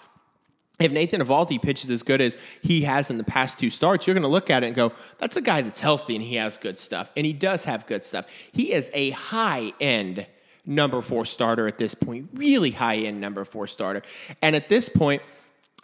if 0.80 0.90
Nathan 0.90 1.20
Eovaldi 1.20 1.60
pitches 1.60 1.90
as 1.90 2.02
good 2.02 2.20
as 2.20 2.38
he 2.62 2.82
has 2.82 3.10
in 3.10 3.18
the 3.18 3.24
past 3.24 3.58
two 3.58 3.70
starts, 3.70 4.06
you're 4.06 4.14
going 4.14 4.22
to 4.22 4.28
look 4.28 4.50
at 4.50 4.64
it 4.64 4.68
and 4.68 4.74
go, 4.74 4.92
that's 5.18 5.36
a 5.36 5.42
guy 5.42 5.60
that's 5.60 5.80
healthy 5.80 6.16
and 6.16 6.24
he 6.24 6.36
has 6.36 6.56
good 6.56 6.78
stuff. 6.78 7.12
And 7.16 7.26
he 7.26 7.32
does 7.32 7.64
have 7.64 7.86
good 7.86 8.04
stuff. 8.04 8.26
He 8.52 8.72
is 8.72 8.90
a 8.94 9.10
high 9.10 9.72
end 9.80 10.26
number 10.64 11.02
four 11.02 11.26
starter 11.26 11.68
at 11.68 11.78
this 11.78 11.94
point, 11.94 12.30
really 12.32 12.70
high 12.70 12.96
end 12.96 13.20
number 13.20 13.44
four 13.44 13.66
starter. 13.66 14.02
And 14.40 14.56
at 14.56 14.68
this 14.68 14.88
point, 14.88 15.22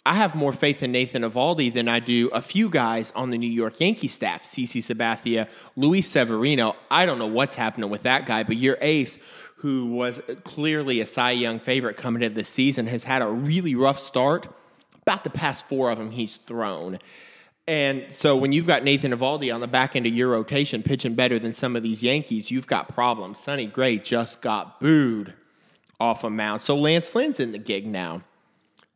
I 0.06 0.14
have 0.14 0.36
more 0.36 0.52
faith 0.52 0.82
in 0.84 0.92
Nathan 0.92 1.22
Eovaldi 1.22 1.72
than 1.72 1.88
I 1.88 1.98
do 1.98 2.28
a 2.28 2.40
few 2.40 2.70
guys 2.70 3.12
on 3.16 3.30
the 3.30 3.38
New 3.38 3.50
York 3.50 3.80
Yankee 3.80 4.06
staff, 4.06 4.44
CC 4.44 4.80
Sabathia, 4.80 5.48
Luis 5.74 6.08
Severino. 6.08 6.76
I 6.90 7.06
don't 7.06 7.18
know 7.18 7.26
what's 7.26 7.56
happening 7.56 7.90
with 7.90 8.04
that 8.04 8.24
guy, 8.24 8.44
but 8.44 8.56
your 8.56 8.78
ace, 8.80 9.18
who 9.56 9.86
was 9.86 10.22
clearly 10.44 11.00
a 11.00 11.06
Cy 11.06 11.32
Young 11.32 11.58
favorite 11.58 11.96
coming 11.96 12.22
into 12.22 12.36
the 12.36 12.44
season, 12.44 12.86
has 12.86 13.02
had 13.02 13.20
a 13.20 13.26
really 13.26 13.74
rough 13.74 13.98
start 13.98 14.46
about 15.06 15.24
the 15.24 15.30
past 15.30 15.68
four 15.68 15.90
of 15.90 15.98
them 15.98 16.10
he's 16.10 16.36
thrown. 16.36 16.98
And 17.68 18.06
so 18.12 18.36
when 18.36 18.52
you've 18.52 18.66
got 18.66 18.84
Nathan 18.84 19.12
Eovaldi 19.12 19.54
on 19.54 19.60
the 19.60 19.66
back 19.66 19.96
end 19.96 20.06
of 20.06 20.12
your 20.12 20.28
rotation 20.28 20.82
pitching 20.82 21.14
better 21.14 21.38
than 21.38 21.54
some 21.54 21.76
of 21.76 21.82
these 21.82 22.02
Yankees, 22.02 22.50
you've 22.50 22.66
got 22.66 22.94
problems. 22.94 23.38
Sonny 23.38 23.66
Gray 23.66 23.98
just 23.98 24.40
got 24.40 24.80
booed 24.80 25.34
off 25.98 26.24
a 26.24 26.30
mound. 26.30 26.62
So 26.62 26.76
Lance 26.76 27.14
Lynn's 27.14 27.40
in 27.40 27.52
the 27.52 27.58
gig 27.58 27.86
now. 27.86 28.22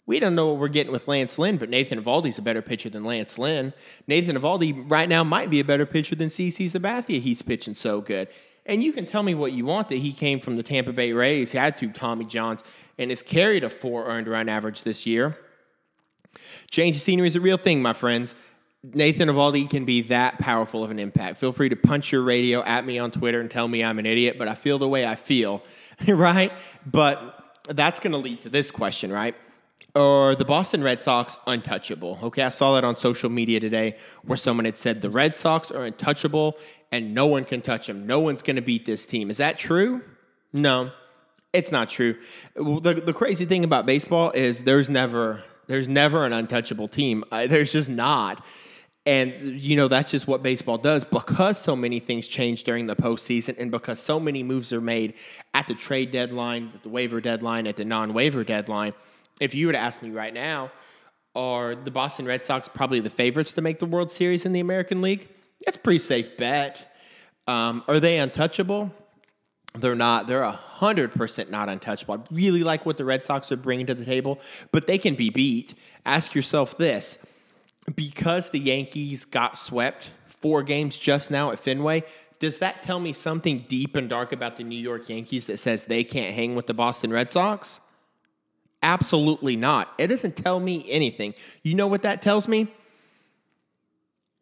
We 0.07 0.19
don't 0.19 0.35
know 0.35 0.49
what 0.49 0.59
we're 0.59 0.69
getting 0.69 0.93
with 0.93 1.07
Lance 1.07 1.39
Lynn, 1.39 1.57
but 1.57 1.69
Nathan 1.69 2.03
Eovaldi's 2.03 2.39
a 2.39 2.43
better 2.43 2.63
pitcher 2.63 2.91
than 2.91 3.05
Lance 3.05 3.39
Lynn. 3.39 3.73
Nathan 4.09 4.37
Eovaldi 4.37 4.91
right 4.91 5.09
now 5.09 5.23
might 5.23 5.51
be 5.51 5.61
a 5.61 5.65
better 5.65 5.87
pitcher 5.87 6.17
than 6.17 6.29
CC 6.29 6.67
Sabathia. 6.67 7.21
He's 7.21 7.43
pitching 7.43 7.77
so 7.77 8.01
good. 8.01 8.27
And 8.67 8.83
you 8.83 8.93
can 8.93 9.07
tell 9.07 9.23
me 9.23 9.35
what 9.35 9.53
you 9.53 9.65
want 9.65 9.89
that 9.89 9.99
he 9.99 10.13
came 10.13 10.41
from 10.41 10.57
the 10.57 10.65
Tampa 10.65 10.93
Bay 10.93 11.13
Rays, 11.13 11.53
he 11.53 11.59
had 11.59 11.77
two 11.77 11.91
Tommy 11.91 12.25
Johns, 12.25 12.65
and 12.99 13.11
has 13.11 13.23
carried 13.23 13.63
a 13.63 13.71
four 13.71 14.07
earned 14.07 14.27
run 14.27 14.49
average 14.49 14.83
this 14.83 15.07
year. 15.07 15.39
Change 16.71 16.97
of 16.97 17.03
scenery 17.03 17.27
is 17.27 17.37
a 17.37 17.41
real 17.41 17.57
thing, 17.57 17.83
my 17.83 17.93
friends. 17.93 18.35
Nathan 18.83 19.29
Eovaldi 19.29 19.69
can 19.69 19.85
be 19.85 20.01
that 20.03 20.39
powerful 20.39 20.83
of 20.83 20.91
an 20.91 20.99
impact. 20.99 21.37
Feel 21.37 21.53
free 21.53 21.69
to 21.69 21.77
punch 21.77 22.13
your 22.13 22.23
radio 22.23 22.63
at 22.63 22.87
me 22.87 22.99
on 22.99 23.11
Twitter 23.11 23.41
and 23.41 23.51
tell 23.51 23.69
me 23.69 23.85
I'm 23.85 23.99
an 23.99 24.07
idiot, 24.07 24.37
but 24.39 24.49
I 24.49 24.55
feel 24.55 24.79
the 24.79 24.89
way 24.89 25.07
I 25.07 25.17
feel, 25.17 25.63
right? 26.09 26.53
But 26.87 27.59
that's 27.69 28.01
going 28.01 28.13
to 28.13 28.19
lead 28.19 28.43
to 28.43 28.49
this 28.49 28.71
question, 28.71 29.13
right? 29.13 29.35
Are 29.95 30.35
the 30.35 30.45
Boston 30.45 30.83
Red 30.83 31.03
Sox 31.03 31.37
untouchable? 31.47 32.19
Okay, 32.23 32.43
I 32.43 32.51
saw 32.51 32.75
that 32.75 32.85
on 32.85 32.97
social 32.97 33.29
media 33.29 33.61
today 33.61 33.97
where 34.23 34.37
someone 34.37 34.65
had 34.65 34.79
said 34.79 35.03
the 35.03 35.11
Red 35.11 35.35
Sox 35.35 35.71
are 35.71 35.85
untouchable 35.85 36.57
and 36.93 37.13
no 37.13 37.27
one 37.27 37.45
can 37.45 37.61
touch 37.61 37.87
them. 37.87 38.07
No 38.07 38.21
one's 38.21 38.43
going 38.43 38.57
to 38.57 38.63
beat 38.63 38.87
this 38.87 39.05
team. 39.05 39.31
Is 39.31 39.37
that 39.39 39.59
true? 39.59 40.03
No, 40.53 40.93
it's 41.53 41.73
not 41.73 41.91
true. 41.91 42.17
The, 42.55 43.03
the 43.05 43.13
crazy 43.13 43.45
thing 43.45 43.65
about 43.65 43.85
baseball 43.85 44.31
is 44.31 44.63
there's 44.63 44.89
never 44.89 45.43
there's 45.71 45.87
never 45.87 46.27
an 46.27 46.33
untouchable 46.33 46.89
team. 46.89 47.25
there's 47.31 47.73
just 47.73 47.89
not. 47.89 48.45
And, 49.07 49.33
you 49.61 49.77
know, 49.77 49.87
that's 49.87 50.11
just 50.11 50.27
what 50.27 50.43
baseball 50.43 50.79
does 50.79 51.05
because 51.05 51.59
so 51.59 51.77
many 51.77 52.01
things 52.01 52.27
change 52.27 52.65
during 52.65 52.87
the 52.87 52.97
postseason 52.97 53.57
and 53.57 53.71
because 53.71 54.01
so 54.01 54.19
many 54.19 54.43
moves 54.43 54.73
are 54.73 54.81
made 54.81 55.15
at 55.55 55.69
the 55.69 55.75
trade 55.75 56.11
deadline, 56.11 56.73
at 56.75 56.83
the 56.83 56.89
waiver 56.89 57.21
deadline, 57.21 57.69
at 57.69 57.77
the 57.77 57.85
non 57.85 58.13
waiver 58.13 58.43
deadline. 58.43 58.93
If 59.41 59.55
you 59.55 59.69
were 59.69 59.73
to 59.73 59.79
ask 59.79 60.03
me 60.03 60.11
right 60.11 60.35
now, 60.35 60.73
are 61.37 61.77
the 61.77 61.93
Boston 61.93 62.27
Red 62.27 62.45
Sox 62.45 62.69
probably 62.69 62.99
the 62.99 63.09
favorites 63.09 63.53
to 63.53 63.63
make 63.63 63.79
the 63.79 63.87
World 63.87 64.11
Series 64.11 64.45
in 64.45 64.53
the 64.53 64.61
American 64.61 65.01
League? 65.01 65.29
That's 65.65 65.77
a 65.77 65.81
pretty 65.81 66.01
safe 66.01 66.37
bet. 66.37 66.95
Um, 67.47 67.85
are 67.87 68.01
they 68.01 68.19
untouchable? 68.19 68.93
They're 69.75 69.95
not. 69.95 70.27
They're 70.27 70.43
a 70.43 70.53
hundred 70.53 71.13
percent 71.13 71.51
not 71.51 71.69
untouchable. 71.69 72.15
I 72.15 72.35
really 72.35 72.65
like 72.65 72.85
what 72.85 72.97
the 72.97 73.05
Red 73.05 73.25
Sox 73.25 73.53
are 73.53 73.57
bringing 73.57 73.87
to 73.87 73.95
the 73.95 74.05
table, 74.05 74.41
but 74.73 74.87
they 74.87 74.99
can 74.99 75.15
be 75.15 75.31
beat. 75.31 75.75
Ask 76.05 76.35
yourself 76.35 76.77
this: 76.77 77.19
because 77.95 78.51
the 78.51 78.59
Yankees 78.59 79.25
got 79.25 79.57
swept 79.57 80.11
four 80.27 80.63
games 80.63 80.99
just 80.99 81.31
now 81.31 81.51
at 81.51 81.61
Fenway, 81.61 82.03
does 82.41 82.59
that 82.59 82.83
tell 82.83 82.99
me 82.99 83.13
something 83.13 83.67
deep 83.69 83.95
and 83.95 84.09
dark 84.09 84.33
about 84.33 84.57
the 84.57 84.65
New 84.65 84.79
York 84.79 85.09
Yankees 85.09 85.47
that 85.47 85.59
says 85.59 85.85
they 85.85 86.03
can't 86.03 86.35
hang 86.35 86.57
with 86.57 86.67
the 86.67 86.75
Boston 86.75 87.13
Red 87.13 87.31
Sox? 87.31 87.81
Absolutely 88.83 89.57
not. 89.57 89.93
It 89.99 90.07
doesn't 90.07 90.37
tell 90.37 90.59
me 90.59 90.87
anything. 90.89 91.35
You 91.63 91.75
know 91.75 91.87
what 91.87 92.03
that 92.03 92.23
tells 92.23 92.49
me? 92.49 92.69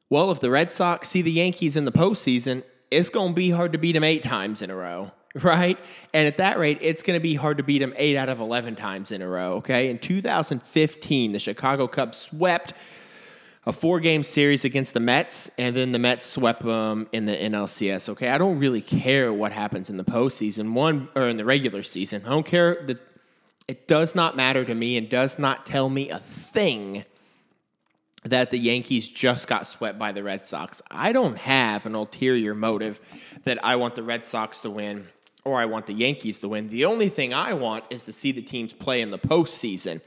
Well, 0.08 0.30
if 0.30 0.40
the 0.40 0.50
Red 0.50 0.70
Sox 0.72 1.08
see 1.08 1.20
the 1.20 1.32
Yankees 1.32 1.76
in 1.76 1.84
the 1.84 1.92
postseason, 1.92 2.62
it's 2.90 3.10
going 3.10 3.30
to 3.30 3.34
be 3.34 3.50
hard 3.50 3.72
to 3.72 3.78
beat 3.78 3.92
them 3.92 4.04
eight 4.04 4.22
times 4.22 4.62
in 4.62 4.70
a 4.70 4.76
row 4.76 5.10
right? 5.42 5.78
And 6.12 6.26
at 6.26 6.38
that 6.38 6.58
rate, 6.58 6.78
it's 6.80 7.02
going 7.02 7.18
to 7.18 7.22
be 7.22 7.34
hard 7.34 7.58
to 7.58 7.62
beat 7.62 7.78
them 7.78 7.94
eight 7.96 8.16
out 8.16 8.28
of 8.28 8.40
11 8.40 8.76
times 8.76 9.10
in 9.10 9.22
a 9.22 9.28
row, 9.28 9.54
okay? 9.54 9.90
In 9.90 9.98
2015, 9.98 11.32
the 11.32 11.38
Chicago 11.38 11.86
Cubs 11.86 12.18
swept 12.18 12.72
a 13.66 13.72
four 13.72 14.00
game 14.00 14.22
series 14.22 14.64
against 14.64 14.94
the 14.94 15.00
Mets, 15.00 15.50
and 15.58 15.76
then 15.76 15.92
the 15.92 15.98
Mets 15.98 16.24
swept 16.24 16.62
them 16.62 17.08
in 17.12 17.26
the 17.26 17.36
NLCS, 17.36 18.08
okay? 18.08 18.30
I 18.30 18.38
don't 18.38 18.58
really 18.58 18.80
care 18.80 19.32
what 19.32 19.52
happens 19.52 19.90
in 19.90 19.98
the 19.98 20.04
postseason, 20.04 20.72
one, 20.72 21.08
or 21.14 21.28
in 21.28 21.36
the 21.36 21.44
regular 21.44 21.82
season. 21.82 22.22
I 22.24 22.30
don't 22.30 22.46
care. 22.46 22.86
it 23.68 23.86
does 23.86 24.14
not 24.14 24.36
matter 24.36 24.64
to 24.64 24.74
me 24.74 24.96
and 24.96 25.10
does 25.10 25.38
not 25.38 25.66
tell 25.66 25.90
me 25.90 26.08
a 26.08 26.18
thing 26.18 27.04
that 28.24 28.50
the 28.50 28.58
Yankees 28.58 29.08
just 29.08 29.46
got 29.46 29.68
swept 29.68 29.98
by 29.98 30.12
the 30.12 30.22
Red 30.22 30.44
Sox. 30.46 30.82
I 30.90 31.12
don't 31.12 31.36
have 31.36 31.86
an 31.86 31.94
ulterior 31.94 32.54
motive 32.54 33.00
that 33.44 33.64
I 33.64 33.76
want 33.76 33.94
the 33.94 34.02
Red 34.02 34.26
Sox 34.26 34.62
to 34.62 34.70
win 34.70 35.08
or 35.44 35.58
I 35.58 35.66
want 35.66 35.86
the 35.86 35.94
Yankees 35.94 36.38
to 36.40 36.48
win. 36.48 36.68
The 36.68 36.84
only 36.84 37.08
thing 37.08 37.32
I 37.32 37.54
want 37.54 37.84
is 37.90 38.04
to 38.04 38.12
see 38.12 38.32
the 38.32 38.42
teams 38.42 38.72
play 38.72 39.00
in 39.00 39.10
the 39.10 39.18
postseason. 39.18 40.00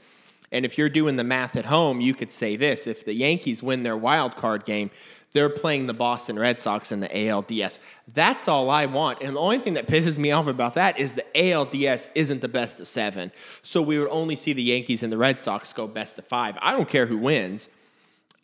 And 0.50 0.64
if 0.64 0.76
you're 0.76 0.90
doing 0.90 1.16
the 1.16 1.24
math 1.24 1.56
at 1.56 1.66
home, 1.66 2.00
you 2.00 2.14
could 2.14 2.30
say 2.30 2.56
this 2.56 2.86
if 2.86 3.04
the 3.04 3.14
Yankees 3.14 3.62
win 3.62 3.82
their 3.82 3.96
wild 3.96 4.36
card 4.36 4.64
game, 4.64 4.90
they're 5.32 5.48
playing 5.48 5.86
the 5.86 5.94
Boston 5.94 6.38
Red 6.38 6.60
Sox 6.60 6.92
in 6.92 7.00
the 7.00 7.08
ALDS. 7.08 7.78
That's 8.12 8.48
all 8.48 8.68
I 8.68 8.84
want. 8.84 9.22
And 9.22 9.34
the 9.34 9.40
only 9.40 9.58
thing 9.58 9.74
that 9.74 9.88
pisses 9.88 10.18
me 10.18 10.30
off 10.30 10.46
about 10.46 10.74
that 10.74 10.98
is 10.98 11.14
the 11.14 11.24
ALDS 11.34 12.10
isn't 12.14 12.42
the 12.42 12.48
best 12.48 12.78
of 12.80 12.86
seven. 12.86 13.32
So 13.62 13.80
we 13.80 13.98
would 13.98 14.10
only 14.10 14.36
see 14.36 14.52
the 14.52 14.62
Yankees 14.62 15.02
and 15.02 15.10
the 15.10 15.16
Red 15.16 15.40
Sox 15.40 15.72
go 15.72 15.86
best 15.86 16.18
of 16.18 16.26
five. 16.26 16.58
I 16.60 16.72
don't 16.72 16.88
care 16.88 17.06
who 17.06 17.16
wins. 17.16 17.70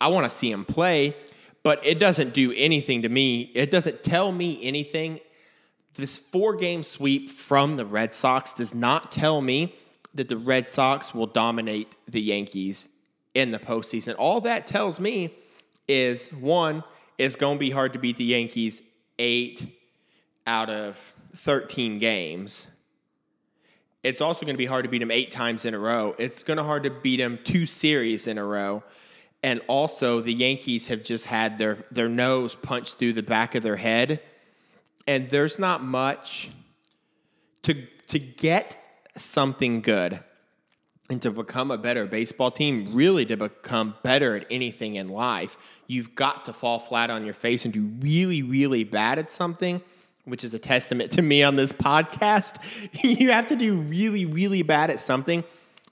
I 0.01 0.07
want 0.07 0.25
to 0.25 0.35
see 0.35 0.49
them 0.49 0.65
play, 0.65 1.15
but 1.61 1.85
it 1.85 1.99
doesn't 1.99 2.33
do 2.33 2.53
anything 2.53 3.03
to 3.03 3.09
me. 3.09 3.51
It 3.53 3.69
doesn't 3.69 4.01
tell 4.01 4.31
me 4.31 4.59
anything 4.63 5.19
this 5.95 6.17
four 6.17 6.55
game 6.55 6.83
sweep 6.83 7.29
from 7.29 7.77
the 7.77 7.85
Red 7.85 8.13
Sox 8.13 8.53
does 8.53 8.73
not 8.73 9.11
tell 9.11 9.41
me 9.41 9.75
that 10.13 10.29
the 10.29 10.37
Red 10.37 10.69
Sox 10.69 11.13
will 11.13 11.27
dominate 11.27 11.95
the 12.07 12.21
Yankees 12.21 12.87
in 13.33 13.51
the 13.51 13.59
postseason. 13.59 14.15
All 14.17 14.41
that 14.41 14.67
tells 14.67 14.99
me 14.99 15.33
is 15.87 16.29
one, 16.29 16.83
it's 17.17 17.35
going 17.35 17.57
to 17.57 17.59
be 17.59 17.69
hard 17.69 17.93
to 17.93 17.99
beat 17.99 18.17
the 18.17 18.23
Yankees 18.23 18.81
eight 19.17 19.77
out 20.47 20.69
of 20.69 21.13
13 21.35 21.99
games. 21.99 22.67
It's 24.03 24.21
also 24.21 24.45
going 24.45 24.55
to 24.55 24.59
be 24.59 24.65
hard 24.65 24.85
to 24.85 24.89
beat 24.89 24.99
them 24.99 25.11
eight 25.11 25.31
times 25.31 25.65
in 25.65 25.73
a 25.73 25.79
row. 25.79 26.15
It's 26.17 26.41
going 26.41 26.57
to 26.57 26.63
hard 26.63 26.83
to 26.83 26.89
beat 26.89 27.17
them 27.17 27.37
two 27.43 27.65
series 27.65 28.27
in 28.27 28.37
a 28.37 28.43
row. 28.43 28.83
And 29.43 29.61
also, 29.67 30.21
the 30.21 30.33
Yankees 30.33 30.87
have 30.87 31.03
just 31.03 31.25
had 31.25 31.57
their, 31.57 31.85
their 31.91 32.09
nose 32.09 32.55
punched 32.55 32.97
through 32.97 33.13
the 33.13 33.23
back 33.23 33.55
of 33.55 33.63
their 33.63 33.77
head 33.77 34.21
and 35.09 35.27
there's 35.31 35.57
not 35.57 35.83
much 35.83 36.51
to 37.63 37.87
to 38.07 38.19
get 38.19 38.77
something 39.17 39.81
good 39.81 40.19
and 41.09 41.19
to 41.23 41.31
become 41.31 41.71
a 41.71 41.79
better 41.79 42.05
baseball 42.05 42.51
team, 42.51 42.93
really 42.93 43.25
to 43.25 43.35
become 43.35 43.95
better 44.03 44.35
at 44.35 44.45
anything 44.51 44.95
in 44.95 45.07
life, 45.07 45.57
you've 45.87 46.13
got 46.13 46.45
to 46.45 46.53
fall 46.53 46.77
flat 46.77 47.09
on 47.09 47.25
your 47.25 47.33
face 47.33 47.65
and 47.65 47.73
do 47.73 47.85
really, 47.99 48.43
really 48.43 48.83
bad 48.83 49.17
at 49.17 49.31
something, 49.31 49.81
which 50.25 50.43
is 50.43 50.53
a 50.53 50.59
testament 50.59 51.11
to 51.13 51.23
me 51.23 51.41
on 51.41 51.55
this 51.55 51.71
podcast. 51.71 52.59
you 53.03 53.31
have 53.31 53.47
to 53.47 53.55
do 53.55 53.77
really, 53.77 54.27
really 54.27 54.61
bad 54.61 54.91
at 54.91 54.99
something 54.99 55.43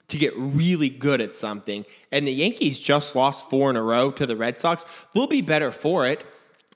to 0.06 0.16
get 0.16 0.32
really 0.36 0.88
good 0.88 1.20
at 1.20 1.34
something. 1.34 1.84
And 2.12 2.24
the 2.24 2.32
Yankees 2.32 2.78
just 2.78 3.16
lost 3.16 3.50
four 3.50 3.68
in 3.70 3.74
a 3.76 3.82
row 3.82 4.12
to 4.12 4.24
the 4.26 4.36
Red 4.36 4.60
Sox. 4.60 4.86
They'll 5.12 5.26
be 5.26 5.42
better 5.42 5.72
for 5.72 6.06
it. 6.06 6.24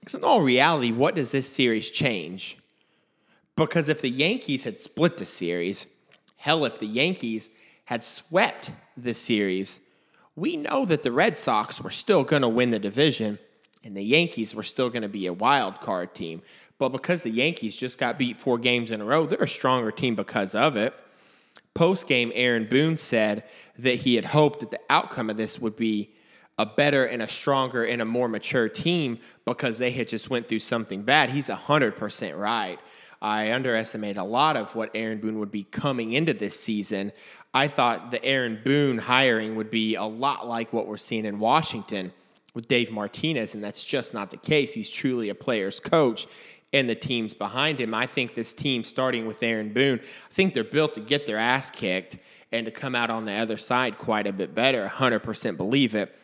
Because 0.02 0.16
in 0.16 0.24
all 0.24 0.42
reality, 0.42 0.90
what 0.90 1.14
does 1.14 1.30
this 1.30 1.48
series 1.48 1.88
change? 1.88 2.58
Because 3.54 3.88
if 3.88 4.00
the 4.00 4.10
Yankees 4.10 4.64
had 4.64 4.80
split 4.80 5.16
the 5.16 5.26
series, 5.26 5.86
hell, 6.36 6.64
if 6.64 6.80
the 6.80 6.86
Yankees 6.86 7.50
had 7.84 8.04
swept 8.04 8.72
the 8.96 9.14
series, 9.14 9.78
we 10.34 10.56
know 10.56 10.84
that 10.84 11.04
the 11.04 11.12
Red 11.12 11.38
Sox 11.38 11.80
were 11.80 11.90
still 11.90 12.24
going 12.24 12.42
to 12.42 12.48
win 12.48 12.72
the 12.72 12.80
division 12.80 13.38
and 13.84 13.96
the 13.96 14.02
Yankees 14.02 14.56
were 14.56 14.64
still 14.64 14.90
going 14.90 15.02
to 15.02 15.08
be 15.08 15.26
a 15.26 15.32
wild 15.32 15.80
card 15.80 16.14
team. 16.16 16.42
But 16.78 16.88
because 16.88 17.22
the 17.22 17.30
Yankees 17.30 17.76
just 17.76 17.96
got 17.96 18.18
beat 18.18 18.36
four 18.36 18.58
games 18.58 18.90
in 18.90 19.00
a 19.00 19.04
row, 19.04 19.26
they're 19.26 19.42
a 19.42 19.48
stronger 19.48 19.92
team 19.92 20.16
because 20.16 20.54
of 20.54 20.76
it. 20.76 20.94
Post 21.74 22.08
game, 22.08 22.32
Aaron 22.34 22.64
Boone 22.64 22.98
said 22.98 23.44
that 23.78 24.00
he 24.00 24.16
had 24.16 24.26
hoped 24.26 24.60
that 24.60 24.72
the 24.72 24.80
outcome 24.90 25.30
of 25.30 25.36
this 25.36 25.60
would 25.60 25.76
be 25.76 26.11
a 26.58 26.66
better 26.66 27.04
and 27.04 27.22
a 27.22 27.28
stronger 27.28 27.84
and 27.84 28.02
a 28.02 28.04
more 28.04 28.28
mature 28.28 28.68
team 28.68 29.18
because 29.44 29.78
they 29.78 29.90
had 29.90 30.08
just 30.08 30.30
went 30.30 30.48
through 30.48 30.60
something 30.60 31.02
bad. 31.02 31.30
He's 31.30 31.48
100% 31.48 32.38
right. 32.38 32.78
I 33.20 33.52
underestimated 33.52 34.16
a 34.16 34.24
lot 34.24 34.56
of 34.56 34.74
what 34.74 34.90
Aaron 34.94 35.18
Boone 35.18 35.38
would 35.38 35.52
be 35.52 35.64
coming 35.64 36.12
into 36.12 36.34
this 36.34 36.58
season. 36.58 37.12
I 37.54 37.68
thought 37.68 38.10
the 38.10 38.24
Aaron 38.24 38.60
Boone 38.64 38.98
hiring 38.98 39.56
would 39.56 39.70
be 39.70 39.94
a 39.94 40.04
lot 40.04 40.48
like 40.48 40.72
what 40.72 40.86
we're 40.86 40.96
seeing 40.96 41.24
in 41.24 41.38
Washington 41.38 42.12
with 42.54 42.68
Dave 42.68 42.90
Martinez, 42.90 43.54
and 43.54 43.62
that's 43.62 43.84
just 43.84 44.12
not 44.12 44.30
the 44.30 44.36
case. 44.36 44.74
He's 44.74 44.90
truly 44.90 45.28
a 45.28 45.34
player's 45.34 45.80
coach, 45.80 46.26
and 46.72 46.88
the 46.88 46.94
teams 46.94 47.34
behind 47.34 47.80
him. 47.80 47.94
I 47.94 48.06
think 48.06 48.34
this 48.34 48.52
team, 48.52 48.84
starting 48.84 49.26
with 49.26 49.42
Aaron 49.42 49.72
Boone, 49.72 50.00
I 50.00 50.34
think 50.34 50.54
they're 50.54 50.64
built 50.64 50.94
to 50.94 51.00
get 51.00 51.26
their 51.26 51.38
ass 51.38 51.70
kicked 51.70 52.18
and 52.50 52.66
to 52.66 52.72
come 52.72 52.94
out 52.94 53.10
on 53.10 53.24
the 53.24 53.32
other 53.32 53.56
side 53.56 53.98
quite 53.98 54.26
a 54.26 54.32
bit 54.32 54.54
better. 54.54 54.90
100% 54.92 55.56
believe 55.56 55.94
it. 55.94 56.14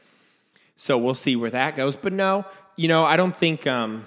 So 0.78 0.97
we'll 0.97 1.14
see 1.14 1.37
where 1.37 1.50
that 1.50 1.76
goes. 1.76 1.97
But 1.97 2.12
no, 2.12 2.47
you 2.76 2.87
know, 2.87 3.04
I 3.04 3.16
don't 3.16 3.37
think 3.37 3.66
um, 3.66 4.06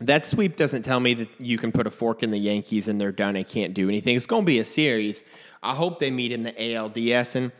that 0.00 0.24
sweep 0.24 0.56
doesn't 0.56 0.82
tell 0.82 0.98
me 0.98 1.12
that 1.14 1.28
you 1.38 1.58
can 1.58 1.70
put 1.70 1.86
a 1.86 1.90
fork 1.90 2.22
in 2.22 2.30
the 2.30 2.38
Yankees 2.38 2.88
and 2.88 2.98
they're 2.98 3.12
done 3.12 3.36
and 3.36 3.46
can't 3.46 3.74
do 3.74 3.88
anything. 3.88 4.16
It's 4.16 4.26
going 4.26 4.42
to 4.42 4.46
be 4.46 4.58
a 4.58 4.64
series. 4.64 5.22
I 5.62 5.74
hope 5.74 5.98
they 5.98 6.10
meet 6.10 6.32
in 6.32 6.44
the 6.44 6.52
ALDS. 6.52 7.36
And, 7.36 7.52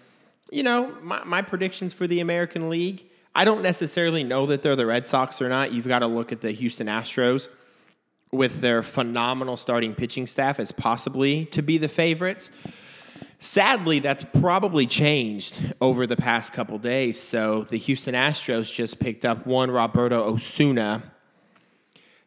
you 0.51 0.63
know, 0.63 0.97
my, 1.03 1.23
my 1.25 1.43
predictions 1.43 1.93
for 1.93 2.07
the 2.07 2.21
American 2.21 2.71
League, 2.71 3.05
I 3.35 3.45
don't 3.45 3.63
necessarily 3.63 4.25
know 4.25 4.47
that 4.47 4.63
they're 4.63 4.77
the 4.77 4.87
Red 4.87 5.07
Sox 5.07 5.43
or 5.43 5.51
not. 5.51 5.73
You've 5.73 5.87
got 5.87 5.99
to 5.99 6.07
look 6.07 6.33
at 6.33 6.41
the 6.41 6.53
Houston 6.53 6.87
Astros 6.87 7.49
with 8.33 8.63
their 8.63 8.83
phenomenal 8.83 9.59
starting 9.59 9.95
pitching 9.95 10.27
staff 10.27 10.59
as 10.59 10.73
possibly 10.73 11.45
to 11.47 11.63
be 11.63 11.77
the 11.77 11.89
favorites. 11.89 12.51
Sadly, 13.45 13.99
that's 13.99 14.25
probably 14.41 14.87
changed 14.87 15.75
over 15.81 16.07
the 16.07 16.17
past 16.17 16.53
couple 16.53 16.79
days. 16.79 17.21
So 17.21 17.65
the 17.65 17.77
Houston 17.77 18.15
Astros 18.15 18.73
just 18.73 19.01
picked 19.01 19.25
up 19.25 19.49
one 19.49 19.69
Roberto 19.69 20.23
Osuna 20.33 21.03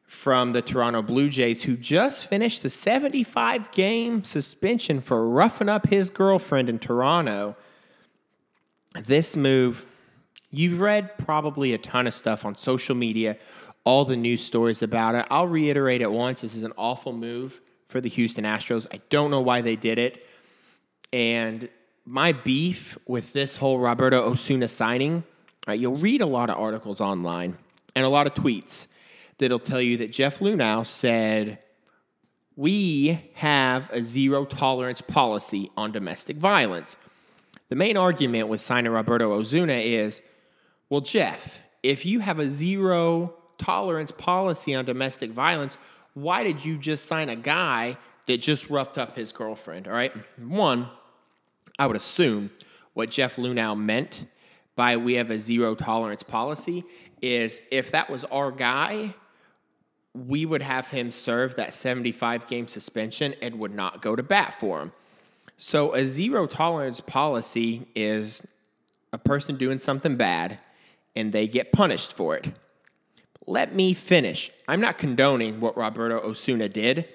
from 0.06 0.52
the 0.52 0.62
Toronto 0.62 1.02
Blue 1.02 1.30
Jays, 1.30 1.64
who 1.64 1.78
just 1.78 2.28
finished 2.28 2.64
the 2.64 2.70
75 2.70 3.72
game 3.72 4.26
suspension 4.26 5.00
for 5.00 5.30
roughing 5.30 5.70
up 5.70 5.88
his 5.88 6.10
girlfriend 6.10 6.70
in 6.70 6.80
Toronto. 6.80 7.56
This 9.02 9.38
move, 9.38 9.86
you've 10.52 10.82
read 10.82 11.18
probably 11.18 11.74
a 11.74 11.78
ton 11.78 12.08
of 12.08 12.14
stuff 12.14 12.44
on 12.44 12.58
social 12.58 12.94
media, 12.94 13.38
all 13.86 14.04
the 14.04 14.18
news 14.18 14.44
stories 14.44 14.82
about 14.82 15.16
it. 15.16 15.26
I'll 15.30 15.48
reiterate 15.48 16.02
it 16.02 16.12
once 16.12 16.42
this 16.42 16.56
is 16.56 16.64
an 16.64 16.74
awful 16.76 17.14
move 17.14 17.62
for 17.88 18.02
the 18.02 18.10
Houston 18.10 18.44
Astros. 18.44 18.86
I 18.92 19.00
don't 19.10 19.32
know 19.32 19.40
why 19.40 19.62
they 19.62 19.78
did 19.78 19.98
it. 19.98 20.22
And 21.12 21.70
my 22.06 22.32
beef 22.32 22.98
with 23.08 23.34
this 23.34 23.56
whole 23.56 23.80
Roberto 23.80 24.24
Osuna 24.30 24.68
signing, 24.68 25.24
right, 25.68 25.80
you'll 25.80 25.96
read 25.96 26.22
a 26.22 26.26
lot 26.26 26.50
of 26.50 26.58
articles 26.58 27.02
online 27.02 27.58
and 27.96 28.06
a 28.06 28.10
lot 28.10 28.28
of 28.28 28.34
tweets 28.34 28.88
that'll 29.38 29.60
tell 29.60 29.82
you 29.82 29.98
that 29.98 30.12
Jeff 30.12 30.40
Luhnow 30.40 30.86
said, 30.86 31.60
We 32.56 33.20
have 33.36 33.90
a 33.92 34.04
zero 34.04 34.46
tolerance 34.46 35.02
policy 35.02 35.72
on 35.76 35.92
domestic 35.92 36.38
violence. 36.38 36.98
The 37.70 37.76
main 37.76 37.98
argument 37.98 38.48
with 38.48 38.62
signing 38.62 38.92
Roberto 38.92 39.34
Osuna 39.34 39.74
is, 39.74 40.22
well, 40.90 41.02
Jeff, 41.02 41.60
if 41.82 42.06
you 42.06 42.20
have 42.20 42.40
a 42.40 42.50
zero 42.50 43.34
tolerance 43.58 44.12
policy 44.12 44.74
on 44.76 44.86
domestic 44.86 45.32
violence, 45.32 45.78
why 46.14 46.44
did 46.44 46.64
you 46.64 46.78
just 46.78 47.06
sign 47.06 47.30
a 47.30 47.36
guy 47.36 47.98
that 48.28 48.38
just 48.38 48.70
roughed 48.70 48.98
up 48.98 49.16
his 49.16 49.32
girlfriend? 49.32 49.88
All 49.88 49.94
right. 49.94 50.14
One, 50.40 50.90
I 51.78 51.88
would 51.88 51.96
assume 51.96 52.52
what 52.94 53.10
Jeff 53.10 53.36
Luhnow 53.36 53.78
meant 53.78 54.26
by 54.76 54.98
we 54.98 55.16
have 55.16 55.32
a 55.32 55.40
zero 55.40 55.76
tolerance 55.76 56.24
policy 56.24 56.84
is 57.22 57.62
if 57.72 57.92
that 57.92 58.10
was 58.10 58.24
our 58.26 58.52
guy, 58.52 59.14
we 60.14 60.46
would 60.46 60.62
have 60.62 60.88
him 60.88 61.12
serve 61.12 61.56
that 61.56 61.74
75 61.74 62.48
game 62.48 62.68
suspension 62.68 63.34
and 63.42 63.60
would 63.60 63.74
not 63.74 64.02
go 64.02 64.16
to 64.16 64.24
bat 64.24 64.60
for 64.60 64.82
him. 64.82 64.92
So, 65.58 65.94
a 65.94 66.06
zero 66.06 66.48
tolerance 66.48 67.00
policy 67.00 67.88
is 67.96 68.46
a 69.14 69.18
person 69.18 69.56
doing 69.56 69.80
something 69.80 70.18
bad 70.18 70.60
and 71.16 71.32
they 71.32 71.48
get 71.48 71.72
punished 71.72 72.14
for 72.14 72.36
it. 72.36 72.52
Let 73.48 73.74
me 73.74 73.94
finish. 73.94 74.52
I'm 74.68 74.82
not 74.82 74.98
condoning 74.98 75.60
what 75.62 75.78
Roberto 75.78 76.20
Osuna 76.20 76.68
did, 76.68 77.08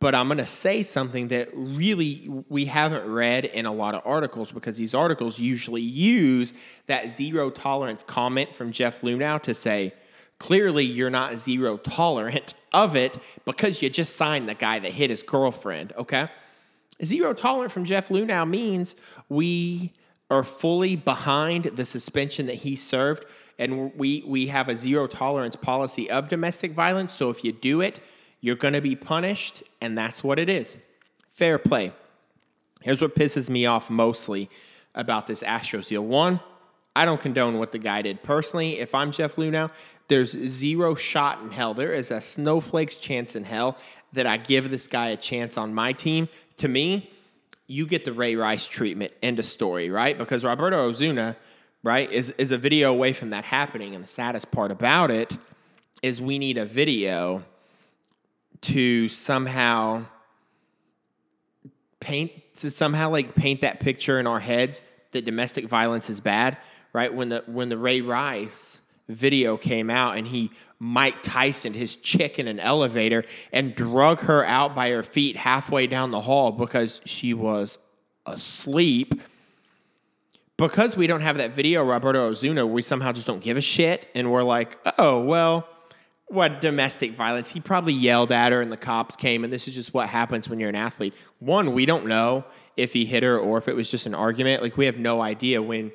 but 0.00 0.14
I'm 0.14 0.28
going 0.28 0.38
to 0.38 0.46
say 0.46 0.82
something 0.82 1.28
that 1.28 1.48
really 1.52 2.30
we 2.48 2.66
haven't 2.66 3.10
read 3.10 3.44
in 3.44 3.66
a 3.66 3.72
lot 3.72 3.94
of 3.94 4.02
articles 4.04 4.52
because 4.52 4.76
these 4.76 4.94
articles 4.94 5.40
usually 5.40 5.82
use 5.82 6.52
that 6.86 7.10
zero 7.10 7.50
tolerance 7.50 8.04
comment 8.04 8.54
from 8.54 8.70
Jeff 8.70 9.00
Luhnow 9.00 9.42
to 9.42 9.54
say, 9.54 9.92
Clearly, 10.38 10.84
you're 10.84 11.10
not 11.10 11.38
zero 11.38 11.76
tolerant 11.78 12.54
of 12.72 12.94
it 12.94 13.18
because 13.44 13.82
you 13.82 13.90
just 13.90 14.14
signed 14.14 14.48
the 14.48 14.54
guy 14.54 14.78
that 14.78 14.92
hit 14.92 15.10
his 15.10 15.24
girlfriend, 15.24 15.92
okay? 15.98 16.28
Zero 17.04 17.32
tolerant 17.34 17.72
from 17.72 17.84
Jeff 17.84 18.08
Luhnow 18.08 18.48
means 18.48 18.94
we 19.28 19.92
are 20.30 20.44
fully 20.44 20.94
behind 20.94 21.64
the 21.64 21.84
suspension 21.84 22.46
that 22.46 22.56
he 22.56 22.76
served, 22.76 23.24
and 23.58 23.92
we, 23.96 24.22
we 24.26 24.46
have 24.46 24.68
a 24.68 24.76
zero 24.76 25.08
tolerance 25.08 25.56
policy 25.56 26.08
of 26.08 26.28
domestic 26.28 26.70
violence. 26.72 27.12
So 27.12 27.30
if 27.30 27.42
you 27.42 27.50
do 27.50 27.80
it, 27.80 27.98
you're 28.40 28.56
going 28.56 28.74
to 28.74 28.80
be 28.80 28.96
punished, 28.96 29.62
and 29.80 29.96
that's 29.96 30.22
what 30.22 30.38
it 30.38 30.48
is. 30.48 30.76
Fair 31.32 31.58
play. 31.58 31.92
Here's 32.80 33.02
what 33.02 33.14
pisses 33.14 33.48
me 33.48 33.66
off 33.66 33.90
mostly 33.90 34.48
about 34.94 35.26
this 35.26 35.42
Astros 35.42 35.88
deal. 35.88 36.04
One, 36.04 36.40
I 36.94 37.04
don't 37.04 37.20
condone 37.20 37.58
what 37.58 37.72
the 37.72 37.78
guy 37.78 38.02
did 38.02 38.22
personally. 38.22 38.78
If 38.78 38.94
I'm 38.94 39.12
Jeff 39.12 39.36
Luhnow, 39.36 39.70
there's 40.08 40.32
zero 40.32 40.94
shot 40.94 41.40
in 41.42 41.50
hell. 41.50 41.74
There 41.74 41.92
is 41.92 42.10
a 42.10 42.20
snowflake's 42.20 42.96
chance 42.96 43.36
in 43.36 43.44
hell 43.44 43.76
that 44.12 44.26
I 44.26 44.36
give 44.36 44.70
this 44.70 44.86
guy 44.86 45.08
a 45.08 45.16
chance 45.16 45.58
on 45.58 45.74
my 45.74 45.92
team. 45.92 46.28
To 46.58 46.68
me, 46.68 47.10
you 47.66 47.86
get 47.86 48.04
the 48.04 48.12
Ray 48.12 48.34
Rice 48.34 48.66
treatment. 48.66 49.12
End 49.22 49.38
of 49.38 49.44
story, 49.44 49.90
right? 49.90 50.16
Because 50.16 50.44
Roberto 50.44 50.88
Osuna, 50.88 51.36
right, 51.82 52.10
is, 52.10 52.30
is 52.38 52.50
a 52.50 52.58
video 52.58 52.90
away 52.90 53.12
from 53.12 53.30
that 53.30 53.44
happening. 53.44 53.94
And 53.94 54.02
the 54.02 54.08
saddest 54.08 54.50
part 54.50 54.70
about 54.70 55.10
it 55.10 55.36
is 56.02 56.20
we 56.20 56.38
need 56.38 56.56
a 56.56 56.64
video 56.64 57.44
to 58.62 59.08
somehow 59.08 60.04
paint 62.00 62.32
to 62.60 62.70
somehow 62.70 63.10
like 63.10 63.34
paint 63.34 63.60
that 63.60 63.80
picture 63.80 64.18
in 64.18 64.26
our 64.26 64.40
heads 64.40 64.82
that 65.12 65.24
domestic 65.24 65.66
violence 65.66 66.10
is 66.10 66.20
bad, 66.20 66.56
right? 66.92 67.12
When 67.12 67.28
the 67.28 67.44
when 67.46 67.68
the 67.68 67.78
Ray 67.78 68.00
Rice 68.00 68.80
video 69.08 69.56
came 69.56 69.88
out 69.90 70.16
and 70.16 70.26
he 70.26 70.50
Mike 70.78 71.22
Tyson 71.22 71.72
his 71.72 71.96
chick 71.96 72.38
in 72.38 72.46
an 72.46 72.60
elevator 72.60 73.24
and 73.52 73.74
drug 73.74 74.20
her 74.20 74.44
out 74.44 74.74
by 74.74 74.90
her 74.90 75.02
feet 75.02 75.36
halfway 75.36 75.86
down 75.86 76.10
the 76.10 76.20
hall 76.20 76.52
because 76.52 77.00
she 77.04 77.34
was 77.34 77.78
asleep. 78.26 79.20
Because 80.56 80.96
we 80.96 81.06
don't 81.06 81.20
have 81.20 81.36
that 81.36 81.52
video, 81.52 81.84
Roberto 81.84 82.30
Osuna, 82.30 82.66
we 82.66 82.82
somehow 82.82 83.12
just 83.12 83.28
don't 83.28 83.42
give 83.42 83.56
a 83.56 83.60
shit. 83.60 84.08
And 84.14 84.30
we're 84.30 84.42
like, 84.42 84.76
oh, 84.98 85.20
well, 85.22 85.68
what 86.28 86.60
domestic 86.60 87.12
violence? 87.12 87.50
He 87.50 87.60
probably 87.60 87.94
yelled 87.94 88.32
at 88.32 88.52
her 88.52 88.60
and 88.60 88.70
the 88.70 88.76
cops 88.76 89.16
came, 89.16 89.44
and 89.44 89.52
this 89.52 89.68
is 89.68 89.74
just 89.74 89.94
what 89.94 90.08
happens 90.08 90.48
when 90.48 90.60
you're 90.60 90.68
an 90.68 90.76
athlete. 90.76 91.14
One, 91.38 91.72
we 91.72 91.86
don't 91.86 92.06
know 92.06 92.44
if 92.76 92.92
he 92.92 93.04
hit 93.04 93.22
her 93.22 93.38
or 93.38 93.58
if 93.58 93.68
it 93.68 93.74
was 93.74 93.90
just 93.90 94.06
an 94.06 94.14
argument. 94.14 94.62
Like, 94.62 94.76
we 94.76 94.86
have 94.86 94.98
no 94.98 95.20
idea 95.20 95.62
when 95.62 95.90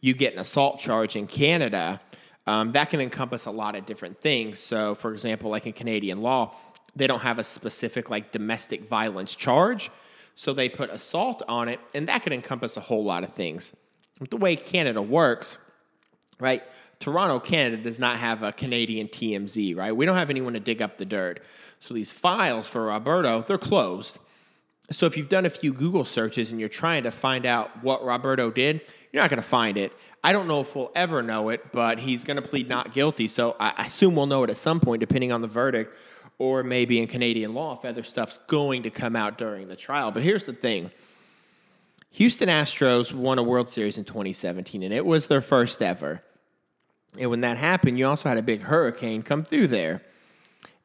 you 0.00 0.14
get 0.14 0.34
an 0.34 0.38
assault 0.38 0.78
charge 0.78 1.16
in 1.16 1.26
Canada 1.26 2.00
um, 2.46 2.72
that 2.72 2.90
can 2.90 3.00
encompass 3.00 3.46
a 3.46 3.50
lot 3.50 3.76
of 3.76 3.86
different 3.86 4.20
things. 4.20 4.58
So, 4.58 4.94
for 4.94 5.12
example, 5.12 5.50
like 5.50 5.66
in 5.66 5.72
Canadian 5.72 6.22
law, 6.22 6.54
they 6.96 7.06
don't 7.06 7.20
have 7.20 7.38
a 7.38 7.44
specific 7.44 8.10
like 8.10 8.32
domestic 8.32 8.88
violence 8.88 9.34
charge. 9.34 9.90
So 10.34 10.52
they 10.52 10.68
put 10.68 10.90
assault 10.90 11.42
on 11.46 11.68
it, 11.68 11.78
and 11.94 12.08
that 12.08 12.22
can 12.22 12.32
encompass 12.32 12.76
a 12.76 12.80
whole 12.80 13.04
lot 13.04 13.22
of 13.22 13.34
things. 13.34 13.72
The 14.30 14.36
way 14.36 14.56
Canada 14.56 15.02
works, 15.02 15.58
right? 16.40 16.62
Toronto, 17.02 17.40
Canada 17.40 17.82
does 17.82 17.98
not 17.98 18.16
have 18.18 18.44
a 18.44 18.52
Canadian 18.52 19.08
TMZ, 19.08 19.76
right? 19.76 19.94
We 19.94 20.06
don't 20.06 20.16
have 20.16 20.30
anyone 20.30 20.52
to 20.52 20.60
dig 20.60 20.80
up 20.80 20.98
the 20.98 21.04
dirt. 21.04 21.42
So 21.80 21.94
these 21.94 22.12
files 22.12 22.68
for 22.68 22.86
Roberto, 22.86 23.42
they're 23.42 23.58
closed. 23.58 24.20
So 24.92 25.06
if 25.06 25.16
you've 25.16 25.28
done 25.28 25.44
a 25.44 25.50
few 25.50 25.72
Google 25.72 26.04
searches 26.04 26.52
and 26.52 26.60
you're 26.60 26.68
trying 26.68 27.02
to 27.02 27.10
find 27.10 27.44
out 27.44 27.82
what 27.82 28.04
Roberto 28.04 28.52
did, 28.52 28.82
you're 29.10 29.20
not 29.20 29.30
going 29.30 29.42
to 29.42 29.48
find 29.48 29.76
it. 29.76 29.92
I 30.22 30.32
don't 30.32 30.46
know 30.46 30.60
if 30.60 30.76
we'll 30.76 30.92
ever 30.94 31.22
know 31.22 31.48
it, 31.48 31.72
but 31.72 31.98
he's 31.98 32.22
going 32.22 32.36
to 32.36 32.42
plead 32.42 32.68
not 32.68 32.94
guilty. 32.94 33.26
So 33.26 33.56
I 33.58 33.86
assume 33.86 34.14
we'll 34.14 34.26
know 34.26 34.44
it 34.44 34.50
at 34.50 34.56
some 34.56 34.78
point, 34.78 35.00
depending 35.00 35.32
on 35.32 35.42
the 35.42 35.48
verdict, 35.48 35.92
or 36.38 36.62
maybe 36.62 37.00
in 37.00 37.08
Canadian 37.08 37.52
law 37.52 37.76
if 37.76 37.84
other 37.84 38.04
stuff's 38.04 38.38
going 38.46 38.84
to 38.84 38.90
come 38.90 39.16
out 39.16 39.38
during 39.38 39.66
the 39.66 39.74
trial. 39.74 40.12
But 40.12 40.22
here's 40.22 40.44
the 40.44 40.52
thing 40.52 40.92
Houston 42.12 42.48
Astros 42.48 43.12
won 43.12 43.40
a 43.40 43.42
World 43.42 43.70
Series 43.70 43.98
in 43.98 44.04
2017, 44.04 44.84
and 44.84 44.94
it 44.94 45.04
was 45.04 45.26
their 45.26 45.40
first 45.40 45.82
ever. 45.82 46.22
And 47.18 47.30
when 47.30 47.42
that 47.42 47.58
happened, 47.58 47.98
you 47.98 48.06
also 48.06 48.28
had 48.28 48.38
a 48.38 48.42
big 48.42 48.62
hurricane 48.62 49.22
come 49.22 49.44
through 49.44 49.68
there. 49.68 50.02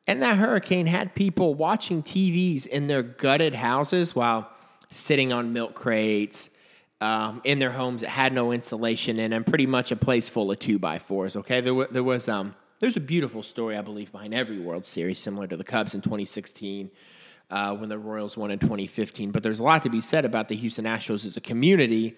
And 0.05 0.21
that 0.21 0.37
hurricane 0.37 0.87
had 0.87 1.15
people 1.15 1.53
watching 1.53 2.01
TVs 2.01 2.65
in 2.65 2.87
their 2.87 3.03
gutted 3.03 3.55
houses 3.55 4.15
while 4.15 4.49
sitting 4.89 5.33
on 5.33 5.53
milk 5.53 5.73
crates 5.73 6.49
um, 7.01 7.41
in 7.43 7.59
their 7.59 7.71
homes 7.71 8.01
that 8.01 8.09
had 8.09 8.33
no 8.33 8.51
insulation 8.51 9.19
in 9.19 9.31
them, 9.31 9.43
pretty 9.43 9.65
much 9.65 9.91
a 9.91 9.95
place 9.95 10.29
full 10.29 10.49
of 10.49 10.59
two 10.59 10.79
by 10.79 10.97
fours. 10.97 11.35
Okay, 11.35 11.61
there, 11.61 11.73
w- 11.73 11.87
there 11.91 12.03
was 12.03 12.27
um, 12.27 12.55
there's 12.79 12.95
a 12.95 13.01
beautiful 13.01 13.43
story 13.43 13.75
I 13.75 13.81
believe 13.81 14.11
behind 14.11 14.33
every 14.33 14.59
World 14.59 14.85
Series, 14.85 15.19
similar 15.19 15.47
to 15.47 15.57
the 15.57 15.63
Cubs 15.63 15.93
in 15.93 16.01
2016 16.01 16.89
uh, 17.49 17.75
when 17.75 17.89
the 17.89 17.97
Royals 17.97 18.37
won 18.37 18.51
in 18.51 18.59
2015. 18.59 19.31
But 19.31 19.43
there's 19.43 19.59
a 19.59 19.63
lot 19.63 19.83
to 19.83 19.89
be 19.89 20.01
said 20.01 20.25
about 20.25 20.47
the 20.47 20.55
Houston 20.55 20.85
Astros 20.85 21.25
as 21.25 21.37
a 21.37 21.41
community 21.41 22.15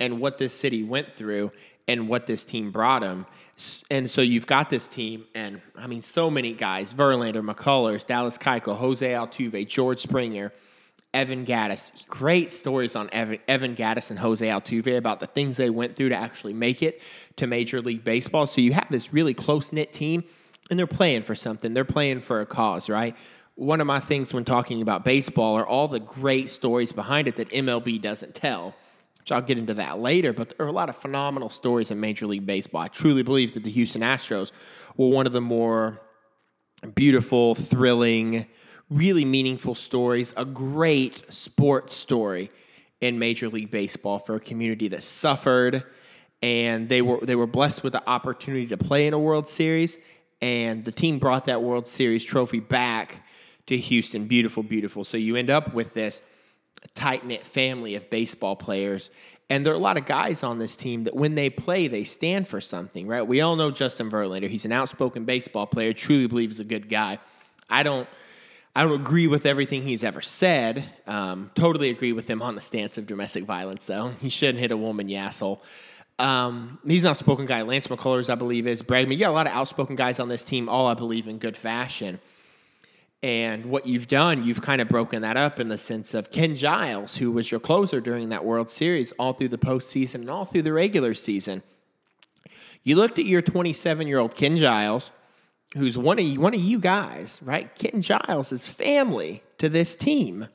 and 0.00 0.20
what 0.20 0.38
this 0.38 0.52
city 0.52 0.82
went 0.82 1.14
through 1.14 1.52
and 1.88 2.08
what 2.08 2.26
this 2.26 2.44
team 2.44 2.70
brought 2.70 3.02
him. 3.02 3.26
And 3.90 4.10
so 4.10 4.22
you've 4.22 4.46
got 4.46 4.70
this 4.70 4.88
team, 4.88 5.26
and 5.34 5.60
I 5.76 5.86
mean, 5.86 6.02
so 6.02 6.30
many 6.30 6.52
guys 6.52 6.94
Verlander, 6.94 7.48
McCullers, 7.48 8.06
Dallas 8.06 8.38
Keuchel, 8.38 8.76
Jose 8.76 9.08
Altuve, 9.08 9.66
George 9.68 10.00
Springer. 10.00 10.52
Evan 11.14 11.44
Gattis. 11.44 12.06
Great 12.08 12.52
stories 12.52 12.96
on 12.96 13.10
Evan, 13.12 13.38
Evan 13.46 13.76
Gattis 13.76 14.08
and 14.08 14.18
Jose 14.18 14.46
Altuve 14.46 14.96
about 14.96 15.20
the 15.20 15.26
things 15.26 15.58
they 15.58 15.68
went 15.68 15.94
through 15.94 16.08
to 16.08 16.16
actually 16.16 16.54
make 16.54 16.82
it 16.82 17.02
to 17.36 17.46
Major 17.46 17.82
League 17.82 18.02
Baseball. 18.02 18.46
So 18.46 18.60
you 18.60 18.72
have 18.72 18.86
this 18.90 19.12
really 19.12 19.34
close 19.34 19.72
knit 19.72 19.92
team, 19.92 20.24
and 20.70 20.78
they're 20.78 20.86
playing 20.86 21.24
for 21.24 21.34
something. 21.34 21.74
They're 21.74 21.84
playing 21.84 22.20
for 22.20 22.40
a 22.40 22.46
cause, 22.46 22.88
right? 22.88 23.14
One 23.56 23.82
of 23.82 23.86
my 23.86 24.00
things 24.00 24.32
when 24.32 24.46
talking 24.46 24.80
about 24.80 25.04
baseball 25.04 25.58
are 25.58 25.66
all 25.66 25.86
the 25.86 26.00
great 26.00 26.48
stories 26.48 26.92
behind 26.92 27.28
it 27.28 27.36
that 27.36 27.50
MLB 27.50 28.00
doesn't 28.00 28.34
tell, 28.34 28.74
which 29.22 29.30
I'll 29.30 29.40
get 29.40 29.56
into 29.56 29.74
that 29.74 30.00
later. 30.00 30.32
But 30.32 30.56
there 30.56 30.66
are 30.66 30.68
a 30.68 30.72
lot 30.72 30.88
of 30.88 30.96
phenomenal 30.96 31.48
stories 31.48 31.92
in 31.92 32.00
Major 32.00 32.26
League 32.26 32.44
Baseball. 32.44 32.82
I 32.82 32.88
truly 32.88 33.22
believe 33.22 33.54
that 33.54 33.62
the 33.62 33.70
Houston 33.70 34.02
Astros 34.02 34.50
were 34.96 35.08
one 35.08 35.26
of 35.26 35.32
the 35.32 35.40
more 35.40 36.02
beautiful, 36.96 37.54
thrilling, 37.54 38.46
really 38.90 39.24
meaningful 39.24 39.76
stories, 39.76 40.34
a 40.36 40.44
great 40.44 41.22
sports 41.32 41.94
story 41.94 42.50
in 43.00 43.20
Major 43.20 43.48
League 43.48 43.70
Baseball 43.70 44.18
for 44.18 44.34
a 44.34 44.40
community 44.40 44.88
that 44.88 45.04
suffered 45.04 45.84
and 46.42 46.88
they 46.88 47.00
were 47.00 47.20
they 47.22 47.36
were 47.36 47.46
blessed 47.46 47.84
with 47.84 47.92
the 47.92 48.08
opportunity 48.08 48.66
to 48.66 48.76
play 48.76 49.06
in 49.06 49.14
a 49.14 49.18
World 49.18 49.48
Series 49.48 49.98
and 50.40 50.84
the 50.84 50.90
team 50.90 51.20
brought 51.20 51.44
that 51.44 51.62
World 51.62 51.86
Series 51.86 52.24
trophy 52.24 52.58
back 52.58 53.24
to 53.66 53.76
Houston. 53.76 54.26
Beautiful, 54.26 54.64
beautiful. 54.64 55.04
So 55.04 55.16
you 55.16 55.36
end 55.36 55.50
up 55.50 55.72
with 55.72 55.94
this 55.94 56.20
tight-knit 56.94 57.46
family 57.46 57.94
of 57.94 58.10
baseball 58.10 58.56
players 58.56 59.10
and 59.52 59.66
there 59.66 59.74
are 59.74 59.76
a 59.76 59.80
lot 59.80 59.98
of 59.98 60.06
guys 60.06 60.42
on 60.42 60.58
this 60.58 60.76
team 60.76 61.04
that 61.04 61.14
when 61.14 61.34
they 61.34 61.50
play, 61.50 61.86
they 61.86 62.04
stand 62.04 62.48
for 62.48 62.58
something, 62.58 63.06
right? 63.06 63.20
We 63.20 63.42
all 63.42 63.54
know 63.54 63.70
Justin 63.70 64.10
Verlander. 64.10 64.48
He's 64.48 64.64
an 64.64 64.72
outspoken 64.72 65.26
baseball 65.26 65.66
player, 65.66 65.92
truly 65.92 66.26
believes 66.26 66.58
a 66.58 66.64
good 66.64 66.88
guy. 66.88 67.18
I 67.68 67.82
don't 67.82 68.08
I 68.74 68.82
don't 68.82 68.98
agree 68.98 69.26
with 69.26 69.44
everything 69.44 69.82
he's 69.82 70.02
ever 70.02 70.22
said. 70.22 70.84
Um, 71.06 71.50
totally 71.54 71.90
agree 71.90 72.14
with 72.14 72.30
him 72.30 72.40
on 72.40 72.54
the 72.54 72.62
stance 72.62 72.96
of 72.96 73.06
domestic 73.06 73.44
violence, 73.44 73.84
though. 73.84 74.08
He 74.22 74.30
shouldn't 74.30 74.58
hit 74.58 74.72
a 74.72 74.76
woman, 74.78 75.10
you 75.10 75.18
asshole. 75.18 75.62
Um, 76.18 76.78
he's 76.86 77.04
an 77.04 77.10
outspoken 77.10 77.44
guy. 77.44 77.60
Lance 77.60 77.88
McCullers, 77.88 78.30
I 78.30 78.34
believe, 78.34 78.66
is. 78.66 78.82
Bregman, 78.82 79.12
you 79.12 79.18
got 79.18 79.32
a 79.32 79.32
lot 79.32 79.46
of 79.46 79.52
outspoken 79.52 79.96
guys 79.96 80.18
on 80.18 80.28
this 80.28 80.44
team, 80.44 80.70
all 80.70 80.86
I 80.86 80.94
believe 80.94 81.28
in 81.28 81.36
good 81.36 81.58
fashion. 81.58 82.20
And 83.22 83.66
what 83.66 83.86
you've 83.86 84.08
done, 84.08 84.44
you've 84.44 84.62
kind 84.62 84.80
of 84.80 84.88
broken 84.88 85.22
that 85.22 85.36
up 85.36 85.60
in 85.60 85.68
the 85.68 85.78
sense 85.78 86.12
of 86.12 86.30
Ken 86.32 86.56
Giles, 86.56 87.16
who 87.16 87.30
was 87.30 87.50
your 87.50 87.60
closer 87.60 88.00
during 88.00 88.30
that 88.30 88.44
World 88.44 88.70
Series, 88.70 89.12
all 89.12 89.32
through 89.32 89.48
the 89.48 89.58
postseason 89.58 90.16
and 90.16 90.30
all 90.30 90.44
through 90.44 90.62
the 90.62 90.72
regular 90.72 91.14
season. 91.14 91.62
You 92.82 92.96
looked 92.96 93.20
at 93.20 93.24
your 93.26 93.42
27 93.42 94.08
year 94.08 94.18
old 94.18 94.34
Ken 94.34 94.56
Giles 94.56 95.12
who's 95.74 95.96
one 95.96 96.18
of 96.18 96.24
you, 96.24 96.40
one 96.40 96.54
of 96.54 96.60
you 96.60 96.78
guys, 96.78 97.40
right? 97.42 97.74
Ken 97.76 98.02
Giles 98.02 98.52
is 98.52 98.68
family 98.68 99.42
to 99.58 99.68
this 99.68 99.96
team. 99.96 100.48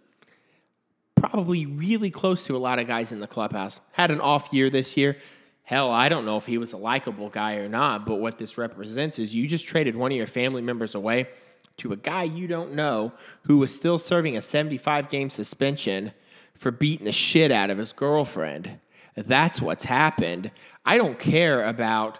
Probably 1.16 1.66
really 1.66 2.12
close 2.12 2.46
to 2.46 2.56
a 2.56 2.60
lot 2.60 2.80
of 2.80 2.88
guys 2.88 3.12
in 3.12 3.20
the 3.20 3.28
clubhouse. 3.28 3.80
Had 3.94 4.12
an 4.12 4.22
off 4.22 4.50
year 4.52 4.70
this 4.70 4.96
year. 4.96 5.18
Hell, 5.64 5.92
I 5.92 6.08
don't 6.08 6.26
know 6.26 6.38
if 6.38 6.46
he 6.46 6.58
was 6.58 6.72
a 6.72 6.78
likable 6.78 7.30
guy 7.30 7.56
or 7.56 7.68
not, 7.68 8.06
but 8.06 8.16
what 8.16 8.38
this 8.38 8.58
represents 8.58 9.20
is 9.20 9.34
you 9.36 9.48
just 9.48 9.66
traded 9.66 9.96
one 9.96 10.12
of 10.12 10.18
your 10.18 10.28
family 10.28 10.62
members 10.62 10.96
away 10.96 11.28
to 11.78 11.94
a 11.94 11.98
guy 11.98 12.24
you 12.24 12.48
don't 12.48 12.74
know 12.74 13.14
who 13.44 13.58
was 13.58 13.74
still 13.74 13.98
serving 13.98 14.36
a 14.36 14.42
75 14.42 15.10
game 15.10 15.30
suspension 15.30 16.12
for 16.56 16.72
beating 16.72 17.06
the 17.06 17.12
shit 17.12 17.52
out 17.52 17.70
of 17.70 17.78
his 17.78 17.94
girlfriend. 17.94 18.80
That's 19.16 19.62
what's 19.62 19.86
happened. 19.86 20.52
I 20.86 20.98
don't 20.98 21.20
care 21.20 21.66
about 21.66 22.20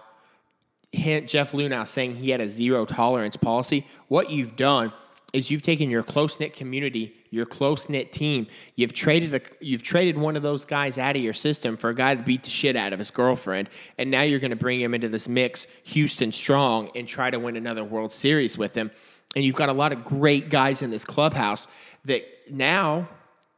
Jeff 0.92 1.52
Luhnow 1.52 1.86
saying 1.86 2.16
he 2.16 2.30
had 2.30 2.40
a 2.40 2.48
zero 2.48 2.84
tolerance 2.84 3.36
policy. 3.36 3.86
What 4.08 4.30
you've 4.30 4.56
done 4.56 4.92
is 5.32 5.50
you've 5.50 5.62
taken 5.62 5.90
your 5.90 6.02
close 6.02 6.40
knit 6.40 6.54
community, 6.54 7.14
your 7.30 7.44
close 7.44 7.88
knit 7.88 8.12
team. 8.12 8.46
You've 8.76 8.94
traded 8.94 9.34
a, 9.34 9.40
you've 9.60 9.82
traded 9.82 10.16
one 10.16 10.36
of 10.36 10.42
those 10.42 10.64
guys 10.64 10.96
out 10.96 11.16
of 11.16 11.22
your 11.22 11.34
system 11.34 11.76
for 11.76 11.90
a 11.90 11.94
guy 11.94 12.14
to 12.14 12.22
beat 12.22 12.44
the 12.44 12.50
shit 12.50 12.76
out 12.76 12.92
of 12.92 12.98
his 12.98 13.10
girlfriend, 13.10 13.68
and 13.98 14.10
now 14.10 14.22
you're 14.22 14.38
going 14.38 14.50
to 14.50 14.56
bring 14.56 14.80
him 14.80 14.94
into 14.94 15.08
this 15.08 15.28
mix, 15.28 15.66
Houston 15.84 16.32
strong, 16.32 16.90
and 16.94 17.06
try 17.06 17.30
to 17.30 17.38
win 17.38 17.56
another 17.56 17.84
World 17.84 18.12
Series 18.12 18.56
with 18.56 18.74
him. 18.74 18.90
And 19.34 19.44
you've 19.44 19.54
got 19.54 19.68
a 19.68 19.74
lot 19.74 19.92
of 19.92 20.04
great 20.04 20.48
guys 20.48 20.82
in 20.82 20.90
this 20.90 21.04
clubhouse 21.04 21.68
that 22.04 22.24
now 22.50 23.08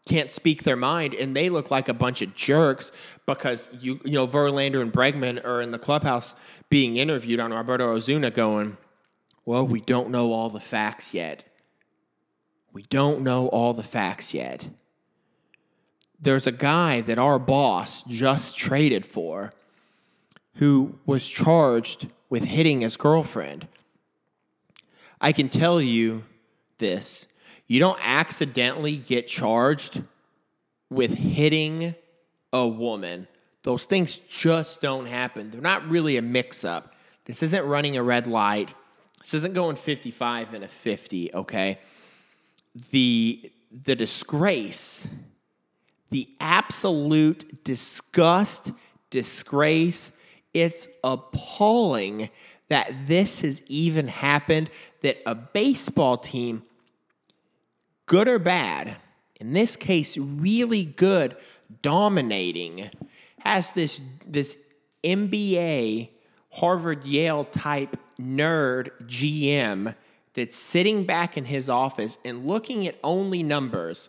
can't 0.07 0.33
speak 0.33 0.65
their 0.65 0.77
mind 0.77 1.15
and 1.15 1.37
they 1.37 1.49
look 1.51 1.71
like 1.71 1.89
a 1.89 1.95
bunch 1.95 2.23
of 2.23 2.35
jerks 2.35 2.91
because 3.27 3.69
you 3.81 4.01
you 4.05 4.13
know 4.13 4.27
Verlander 4.27 4.81
and 4.81 4.93
Bregman 4.93 5.45
are 5.45 5.61
in 5.61 5.71
the 5.71 5.79
clubhouse 5.79 6.35
being 6.69 6.97
interviewed 6.97 7.39
on 7.39 7.53
Roberto 7.53 7.93
Osuna 7.93 8.31
going, 8.31 8.77
"Well, 9.45 9.67
we 9.67 9.81
don't 9.81 10.11
know 10.11 10.33
all 10.33 10.49
the 10.51 10.61
facts 10.61 11.15
yet. 11.15 11.45
We 12.73 12.83
don't 12.85 13.21
know 13.23 13.49
all 13.49 13.73
the 13.73 13.83
facts 13.83 14.35
yet." 14.35 14.71
There's 16.21 16.47
a 16.47 16.53
guy 16.53 17.01
that 17.03 17.19
our 17.19 17.39
boss 17.39 18.03
just 18.03 18.57
traded 18.57 19.07
for 19.07 19.53
who 20.55 20.99
was 21.07 21.29
charged 21.29 22.09
with 22.29 22.45
hitting 22.45 22.81
his 22.81 22.97
girlfriend. 22.97 23.69
I 25.21 25.33
can 25.33 25.49
tell 25.49 25.81
you 25.81 26.23
this 26.79 27.27
you 27.67 27.79
don't 27.79 27.99
accidentally 28.03 28.97
get 28.97 29.29
charged 29.29 30.03
with 30.91 31.15
hitting 31.15 31.95
a 32.53 32.67
woman. 32.67 33.29
Those 33.63 33.85
things 33.85 34.19
just 34.29 34.81
don't 34.81 35.07
happen. 35.07 35.51
They're 35.51 35.61
not 35.61 35.89
really 35.89 36.17
a 36.17 36.23
mix 36.23 36.65
up. 36.65 36.95
This 37.27 37.43
isn't 37.45 37.65
running 37.65 37.97
a 37.97 38.03
red 38.03 38.27
light. 38.27 38.75
This 39.21 39.35
isn't 39.35 39.55
going 39.55 39.77
55 39.77 40.55
and 40.55 40.65
a 40.65 40.69
50, 40.69 41.35
okay? 41.35 41.79
The 42.91 43.53
the 43.71 43.95
disgrace, 43.95 45.07
the 46.11 46.29
absolute 46.41 47.63
disgust, 47.63 48.73
disgrace, 49.11 50.11
it's 50.53 50.89
appalling 51.05 52.31
that 52.69 52.93
this 53.07 53.43
has 53.43 53.63
even 53.69 54.09
happened 54.09 54.71
that 55.03 55.19
a 55.27 55.35
baseball 55.35 56.19
team 56.19 56.63
good 58.07 58.29
or 58.29 58.39
bad, 58.39 58.97
in 59.37 59.53
this 59.53 59.77
case, 59.77 60.17
really 60.19 60.85
good, 60.85 61.37
dominating, 61.83 62.91
has 63.39 63.71
this, 63.71 64.01
this 64.27 64.57
MBA, 65.05 66.09
Harvard 66.51 67.05
Yale 67.05 67.45
type 67.45 67.97
nerd 68.21 68.91
GM 69.07 69.95
that's 70.35 70.59
sitting 70.59 71.05
back 71.05 71.37
in 71.37 71.45
his 71.45 71.69
office 71.69 72.19
and 72.25 72.47
looking 72.47 72.87
at 72.87 72.97
only 73.03 73.43
numbers 73.43 74.09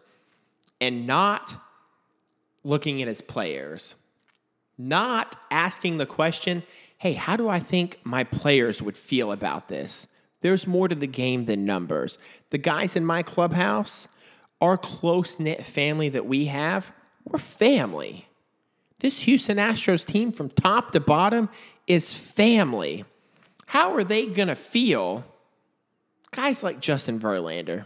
and 0.80 1.06
not 1.06 1.54
looking 2.64 3.02
at 3.02 3.08
his 3.08 3.22
players, 3.22 3.96
not 4.78 5.36
asking 5.50 5.98
the 5.98 6.06
question, 6.06 6.64
hey, 6.98 7.14
how 7.14 7.36
do 7.36 7.50
I 7.50 7.60
think 7.60 8.00
my 8.04 8.24
players 8.24 8.82
would 8.82 8.98
feel 8.98 9.32
about 9.32 9.68
this? 9.68 10.08
There's 10.42 10.68
more 10.68 10.88
to 10.88 10.96
the 10.96 11.08
game 11.08 11.46
than 11.46 11.66
numbers. 11.66 12.18
The 12.50 12.58
guys 12.58 12.96
in 12.96 13.06
my 13.06 13.24
clubhouse, 13.24 14.08
our 14.60 14.78
close 14.78 15.40
knit 15.40 15.66
family 15.66 16.10
that 16.10 16.26
we 16.26 16.46
have, 16.46 16.92
we're 17.26 17.40
family. 17.40 18.28
This 19.00 19.20
Houston 19.20 19.58
Astros 19.58 20.06
team 20.06 20.32
from 20.32 20.50
top 20.50 20.92
to 20.92 21.00
bottom 21.00 21.50
is 21.88 22.14
family. 22.14 23.06
How 23.68 23.94
are 23.96 24.04
they 24.04 24.28
going 24.28 24.48
to 24.48 24.56
feel? 24.56 25.24
Guys 26.32 26.64
like 26.64 26.80
Justin 26.80 27.20
Verlander, 27.20 27.86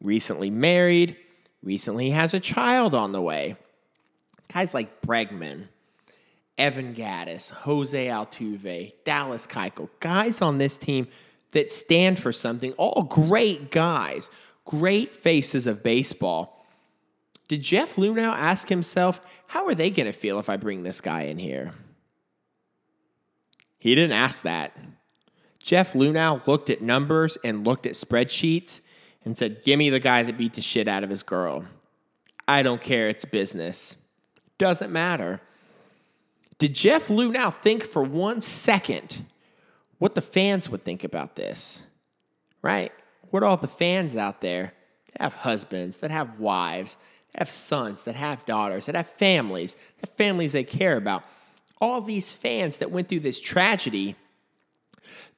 recently 0.00 0.50
married, 0.50 1.16
recently 1.62 2.10
has 2.10 2.34
a 2.34 2.40
child 2.40 2.94
on 2.94 3.12
the 3.12 3.22
way. 3.22 3.56
Guys 4.52 4.74
like 4.74 5.02
Bregman, 5.02 5.68
Evan 6.58 6.94
Gattis, 6.94 7.50
Jose 7.50 8.06
Altuve, 8.06 8.92
Dallas 9.04 9.46
Keuchel, 9.46 9.88
guys 10.00 10.40
on 10.40 10.58
this 10.58 10.76
team 10.76 11.06
that 11.52 11.70
stand 11.70 12.18
for 12.18 12.32
something, 12.32 12.72
all 12.72 13.02
great 13.02 13.70
guys, 13.70 14.30
great 14.64 15.14
faces 15.14 15.66
of 15.66 15.82
baseball. 15.82 16.66
Did 17.48 17.62
Jeff 17.62 17.96
Luhnow 17.96 18.32
ask 18.32 18.68
himself, 18.68 19.20
how 19.48 19.66
are 19.66 19.74
they 19.74 19.90
going 19.90 20.06
to 20.06 20.12
feel 20.12 20.38
if 20.38 20.48
I 20.48 20.56
bring 20.56 20.84
this 20.84 21.00
guy 21.00 21.22
in 21.22 21.38
here? 21.38 21.72
He 23.78 23.94
didn't 23.94 24.12
ask 24.12 24.42
that. 24.42 24.76
Jeff 25.58 25.94
Luhnow 25.94 26.46
looked 26.46 26.70
at 26.70 26.80
numbers 26.80 27.36
and 27.42 27.66
looked 27.66 27.86
at 27.86 27.94
spreadsheets 27.94 28.80
and 29.24 29.36
said, 29.36 29.62
Give 29.64 29.78
me 29.78 29.90
the 29.90 30.00
guy 30.00 30.22
that 30.22 30.38
beat 30.38 30.54
the 30.54 30.62
shit 30.62 30.88
out 30.88 31.04
of 31.04 31.10
his 31.10 31.22
girl. 31.22 31.64
I 32.46 32.62
don't 32.62 32.80
care, 32.80 33.08
it's 33.08 33.24
business. 33.24 33.96
Doesn't 34.58 34.92
matter. 34.92 35.40
Did 36.58 36.74
Jeff 36.74 37.08
Luhnow 37.08 37.54
think 37.54 37.84
for 37.84 38.02
one 38.02 38.42
second 38.42 39.24
what 40.00 40.14
the 40.14 40.22
fans 40.22 40.68
would 40.68 40.82
think 40.82 41.04
about 41.04 41.36
this? 41.36 41.82
Right? 42.62 42.90
What 43.30 43.42
all 43.42 43.58
the 43.58 43.68
fans 43.68 44.16
out 44.16 44.40
there 44.40 44.72
that 45.12 45.22
have 45.22 45.34
husbands, 45.34 45.98
that 45.98 46.10
have 46.10 46.40
wives, 46.40 46.96
that 47.32 47.40
have 47.40 47.50
sons, 47.50 48.02
that 48.04 48.16
have 48.16 48.44
daughters, 48.46 48.86
that 48.86 48.94
have 48.94 49.06
families, 49.06 49.76
that 50.00 50.16
families 50.16 50.52
they 50.52 50.64
care 50.64 50.96
about. 50.96 51.22
All 51.82 52.00
these 52.00 52.32
fans 52.32 52.78
that 52.78 52.90
went 52.90 53.08
through 53.08 53.20
this 53.20 53.40
tragedy, 53.40 54.16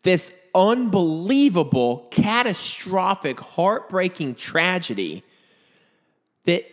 this 0.05 0.33
unbelievable, 0.55 2.07
catastrophic, 2.13 3.41
heartbreaking 3.41 4.37
tragedy 4.37 5.25
that 6.45 6.65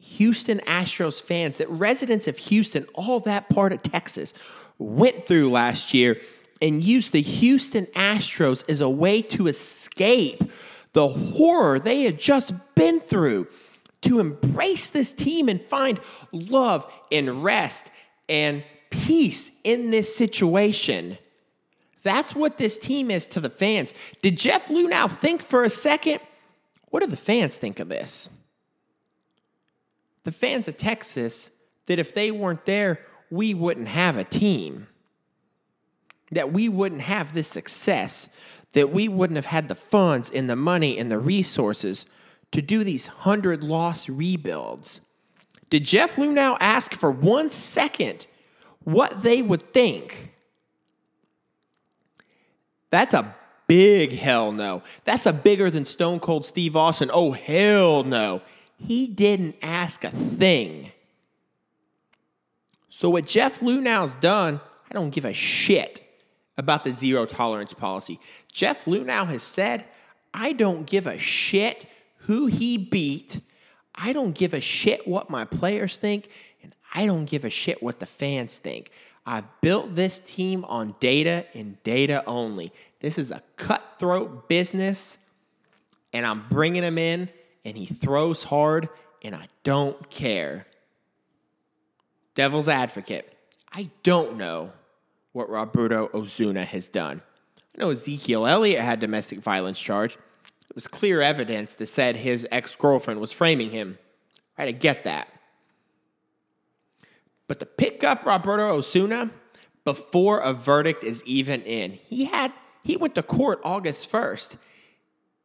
Houston 0.00 0.58
Astros 0.60 1.22
fans, 1.22 1.58
that 1.58 1.70
residents 1.70 2.26
of 2.26 2.38
Houston, 2.38 2.86
all 2.94 3.20
that 3.20 3.48
part 3.48 3.72
of 3.72 3.82
Texas, 3.82 4.34
went 4.78 5.28
through 5.28 5.50
last 5.50 5.94
year 5.94 6.20
and 6.60 6.82
used 6.82 7.12
the 7.12 7.22
Houston 7.22 7.86
Astros 7.86 8.68
as 8.68 8.80
a 8.80 8.88
way 8.88 9.22
to 9.22 9.46
escape 9.46 10.42
the 10.92 11.08
horror 11.08 11.78
they 11.78 12.02
had 12.02 12.18
just 12.18 12.52
been 12.74 13.00
through, 13.00 13.46
to 14.02 14.20
embrace 14.20 14.90
this 14.90 15.12
team 15.12 15.48
and 15.48 15.60
find 15.60 16.00
love 16.32 16.90
and 17.12 17.42
rest 17.44 17.90
and 18.28 18.64
peace 18.90 19.50
in 19.64 19.90
this 19.90 20.14
situation. 20.14 21.18
That's 22.02 22.34
what 22.34 22.58
this 22.58 22.78
team 22.78 23.10
is 23.10 23.26
to 23.26 23.40
the 23.40 23.50
fans. 23.50 23.92
Did 24.22 24.38
Jeff 24.38 24.68
Luhnow 24.68 25.10
think 25.10 25.42
for 25.42 25.64
a 25.64 25.70
second? 25.70 26.20
What 26.90 27.00
do 27.00 27.06
the 27.06 27.16
fans 27.16 27.58
think 27.58 27.80
of 27.80 27.88
this? 27.88 28.30
The 30.24 30.32
fans 30.32 30.68
of 30.68 30.76
Texas, 30.76 31.50
that 31.86 31.98
if 31.98 32.14
they 32.14 32.30
weren't 32.30 32.66
there, 32.66 33.00
we 33.30 33.52
wouldn't 33.52 33.88
have 33.88 34.16
a 34.16 34.24
team. 34.24 34.86
That 36.32 36.52
we 36.52 36.68
wouldn't 36.68 37.02
have 37.02 37.34
this 37.34 37.48
success. 37.48 38.28
That 38.72 38.90
we 38.90 39.08
wouldn't 39.08 39.36
have 39.36 39.46
had 39.46 39.68
the 39.68 39.74
funds 39.74 40.30
and 40.30 40.48
the 40.48 40.56
money 40.56 40.98
and 40.98 41.10
the 41.10 41.18
resources 41.18 42.06
to 42.52 42.62
do 42.62 42.84
these 42.84 43.06
100 43.06 43.62
loss 43.62 44.08
rebuilds. 44.08 45.00
Did 45.70 45.84
Jeff 45.84 46.16
Luhnow 46.16 46.56
ask 46.60 46.94
for 46.94 47.10
one 47.10 47.50
second 47.50 48.26
what 48.84 49.22
they 49.22 49.42
would 49.42 49.72
think? 49.72 50.32
That's 52.90 53.12
a 53.12 53.34
big 53.66 54.12
hell 54.12 54.50
no. 54.50 54.82
That's 55.04 55.26
a 55.26 55.32
bigger 55.32 55.70
than 55.70 55.84
Stone 55.84 56.20
Cold 56.20 56.46
Steve 56.46 56.74
Austin. 56.74 57.10
Oh, 57.12 57.32
hell 57.32 58.02
no. 58.02 58.42
He 58.78 59.06
didn't 59.06 59.56
ask 59.60 60.04
a 60.04 60.10
thing. 60.10 60.92
So, 62.88 63.10
what 63.10 63.26
Jeff 63.26 63.60
Luhnow's 63.60 64.14
done, 64.16 64.60
I 64.90 64.94
don't 64.94 65.10
give 65.10 65.24
a 65.24 65.34
shit 65.34 66.07
about 66.58 66.82
the 66.82 66.92
zero 66.92 67.24
tolerance 67.24 67.72
policy. 67.72 68.20
Jeff 68.52 68.84
Luhnow 68.84 69.26
has 69.28 69.44
said, 69.44 69.84
I 70.34 70.52
don't 70.52 70.86
give 70.86 71.06
a 71.06 71.16
shit 71.16 71.86
who 72.22 72.46
he 72.46 72.76
beat. 72.76 73.40
I 73.94 74.12
don't 74.12 74.34
give 74.34 74.52
a 74.52 74.60
shit 74.60 75.06
what 75.06 75.30
my 75.30 75.44
players 75.44 75.96
think, 75.96 76.28
and 76.62 76.74
I 76.92 77.06
don't 77.06 77.24
give 77.24 77.44
a 77.44 77.50
shit 77.50 77.82
what 77.82 78.00
the 78.00 78.06
fans 78.06 78.56
think. 78.56 78.90
I've 79.24 79.44
built 79.60 79.94
this 79.94 80.18
team 80.18 80.64
on 80.64 80.96
data 81.00 81.46
and 81.54 81.82
data 81.84 82.24
only. 82.26 82.72
This 83.00 83.18
is 83.18 83.30
a 83.30 83.42
cutthroat 83.56 84.48
business, 84.48 85.16
and 86.12 86.26
I'm 86.26 86.44
bringing 86.48 86.82
him 86.82 86.98
in, 86.98 87.28
and 87.64 87.76
he 87.76 87.86
throws 87.86 88.42
hard, 88.42 88.88
and 89.22 89.34
I 89.34 89.46
don't 89.62 90.10
care. 90.10 90.66
Devil's 92.34 92.68
advocate. 92.68 93.32
I 93.72 93.90
don't 94.02 94.36
know 94.36 94.72
what 95.32 95.48
Roberto 95.48 96.10
Osuna 96.14 96.64
has 96.64 96.88
done. 96.88 97.22
I 97.74 97.82
know 97.82 97.90
Ezekiel 97.90 98.46
Elliott 98.46 98.82
had 98.82 99.00
domestic 99.00 99.40
violence 99.40 99.78
charge. 99.78 100.14
It 100.14 100.74
was 100.74 100.86
clear 100.86 101.22
evidence 101.22 101.74
that 101.74 101.86
said 101.86 102.16
his 102.16 102.46
ex 102.50 102.76
girlfriend 102.76 103.20
was 103.20 103.32
framing 103.32 103.70
him. 103.70 103.98
Right, 104.58 104.68
I 104.68 104.72
get 104.72 105.04
that. 105.04 105.28
But 107.46 107.60
to 107.60 107.66
pick 107.66 108.04
up 108.04 108.26
Roberto 108.26 108.76
Osuna 108.76 109.30
before 109.84 110.40
a 110.40 110.52
verdict 110.52 111.02
is 111.02 111.24
even 111.24 111.62
in, 111.62 111.92
he 111.92 112.26
had 112.26 112.52
he 112.82 112.96
went 112.96 113.14
to 113.16 113.22
court 113.22 113.60
August 113.64 114.10
1st. 114.10 114.56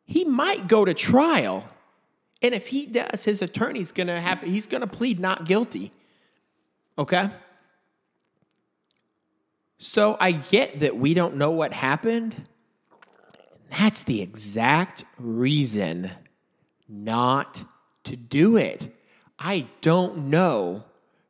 He 0.05 0.25
might 0.25 0.67
go 0.67 0.85
to 0.85 0.93
trial. 0.93 1.65
And 2.41 2.53
if 2.53 2.67
he 2.67 2.85
does, 2.85 3.23
his 3.23 3.41
attorney's 3.41 3.91
gonna 3.91 4.19
have 4.19 4.41
he's 4.41 4.67
gonna 4.67 4.87
plead 4.87 5.19
not 5.19 5.45
guilty. 5.45 5.93
Okay? 6.97 7.29
So 9.83 10.15
I 10.17 10.31
get 10.31 10.79
that 10.79 10.95
we 10.95 11.13
don't 11.13 11.35
know 11.35 11.51
what 11.51 11.73
happened. 11.73 12.47
That's 13.69 14.03
the 14.03 14.21
exact 14.21 15.03
reason 15.19 16.09
not 16.87 17.65
to 18.05 18.15
do 18.15 18.55
it. 18.55 18.95
I 19.37 19.67
don't 19.81 20.29
know. 20.29 20.85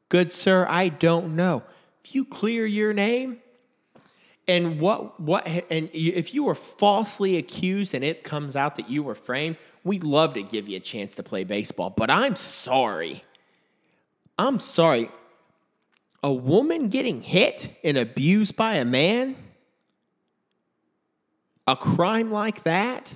Good 0.10 0.34
sir, 0.34 0.68
I 0.70 0.90
don't 0.90 1.36
know. 1.36 1.64
If 2.04 2.14
you 2.14 2.26
clear 2.26 2.68
your 2.68 2.94
name, 2.94 3.40
and 4.48 4.80
what 4.80 5.20
what 5.20 5.48
and 5.48 5.90
if 5.92 6.36
you 6.36 6.44
were 6.44 6.54
falsely 6.54 7.38
accused 7.38 7.96
and 7.96 8.04
it 8.04 8.24
comes 8.24 8.56
out 8.56 8.76
that 8.76 8.88
you 8.88 9.02
were 9.02 9.16
framed, 9.16 9.58
we'd 9.84 10.04
love 10.04 10.36
to 10.36 10.44
give 10.44 10.70
you 10.70 10.78
a 10.78 10.82
chance 10.82 11.16
to 11.16 11.24
play 11.24 11.44
baseball. 11.44 11.90
But 11.90 12.12
I'm 12.12 12.36
sorry. 12.36 13.24
I'm 14.38 14.60
sorry 14.60 15.10
a 16.24 16.32
woman 16.32 16.88
getting 16.88 17.22
hit 17.22 17.76
and 17.84 17.98
abused 17.98 18.56
by 18.56 18.76
a 18.76 18.86
man, 18.86 19.36
a 21.68 21.76
crime 21.76 22.32
like 22.32 22.64
that, 22.64 23.14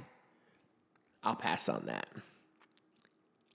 I'll 1.23 1.35
pass 1.35 1.69
on 1.69 1.85
that. 1.85 2.07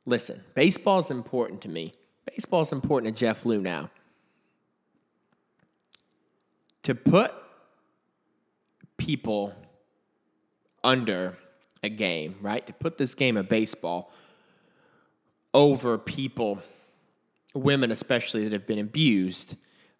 Listen, 0.06 0.42
baseball 0.54 0.98
is 0.98 1.10
important 1.10 1.60
to 1.62 1.68
me. 1.68 1.92
Baseball 2.34 2.62
is 2.62 2.72
important 2.72 3.14
to 3.14 3.20
Jeff 3.20 3.44
Luhnow. 3.44 3.90
To 6.84 6.94
put 6.94 7.32
people 8.96 9.54
under 10.82 11.36
a 11.82 11.88
game, 11.88 12.36
right? 12.40 12.66
To 12.66 12.72
put 12.72 12.98
this 12.98 13.14
game 13.14 13.36
of 13.36 13.48
baseball 13.48 14.12
over 15.54 15.98
people 15.98 16.62
women 17.54 17.90
especially 17.90 18.44
that 18.44 18.52
have 18.52 18.66
been 18.66 18.78
abused, 18.78 19.56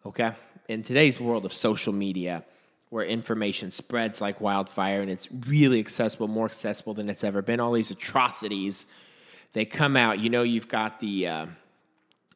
okay? 0.06 0.32
In 0.68 0.82
today's 0.82 1.20
world 1.20 1.44
of 1.44 1.52
social 1.52 1.92
media, 1.92 2.44
where 2.92 3.04
information 3.04 3.70
spreads 3.70 4.20
like 4.20 4.40
wildfire 4.40 5.00
and 5.00 5.10
it's 5.10 5.26
really 5.46 5.80
accessible, 5.80 6.28
more 6.28 6.44
accessible 6.44 6.92
than 6.92 7.08
it's 7.08 7.24
ever 7.24 7.40
been, 7.40 7.58
all 7.58 7.72
these 7.72 7.90
atrocities, 7.90 8.84
they 9.54 9.64
come 9.64 9.96
out. 9.96 10.18
You 10.18 10.28
know, 10.28 10.42
you've 10.42 10.68
got 10.68 11.00
the 11.00 11.26
uh, 11.26 11.46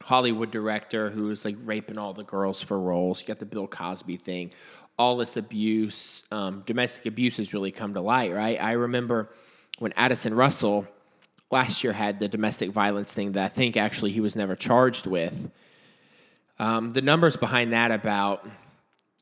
Hollywood 0.02 0.50
director 0.50 1.10
who 1.10 1.30
is 1.30 1.44
like 1.44 1.56
raping 1.64 1.98
all 1.98 2.14
the 2.14 2.24
girls 2.24 2.62
for 2.62 2.80
roles. 2.80 3.20
You 3.20 3.26
got 3.26 3.38
the 3.38 3.44
Bill 3.44 3.66
Cosby 3.66 4.16
thing. 4.16 4.50
All 4.98 5.18
this 5.18 5.36
abuse, 5.36 6.24
um, 6.30 6.62
domestic 6.64 7.04
abuse 7.04 7.36
has 7.36 7.52
really 7.52 7.70
come 7.70 7.92
to 7.92 8.00
light, 8.00 8.32
right? 8.32 8.58
I 8.58 8.72
remember 8.72 9.28
when 9.78 9.92
Addison 9.94 10.32
Russell 10.32 10.88
last 11.50 11.84
year 11.84 11.92
had 11.92 12.20
the 12.20 12.28
domestic 12.28 12.70
violence 12.70 13.12
thing 13.12 13.32
that 13.32 13.44
I 13.44 13.48
think 13.48 13.76
actually 13.76 14.12
he 14.12 14.20
was 14.20 14.36
never 14.36 14.56
charged 14.56 15.06
with. 15.06 15.50
Um, 16.58 16.92
the 16.92 17.02
numbers 17.02 17.36
behind 17.36 17.72
that 17.72 17.90
about 17.90 18.46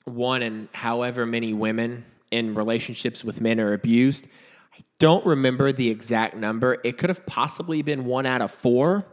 one 0.04 0.42
and 0.42 0.68
however 0.72 1.26
many 1.26 1.52
women 1.52 2.04
in 2.30 2.54
relationships 2.54 3.24
with 3.24 3.40
men 3.40 3.60
are 3.60 3.72
abused. 3.72 4.26
I 4.74 4.82
don't 4.98 5.24
remember 5.24 5.72
the 5.72 5.90
exact 5.90 6.36
number. 6.36 6.78
It 6.84 6.98
could 6.98 7.10
have 7.10 7.24
possibly 7.26 7.82
been 7.82 8.04
one 8.04 8.26
out 8.26 8.42
of 8.42 8.50
four 8.50 9.04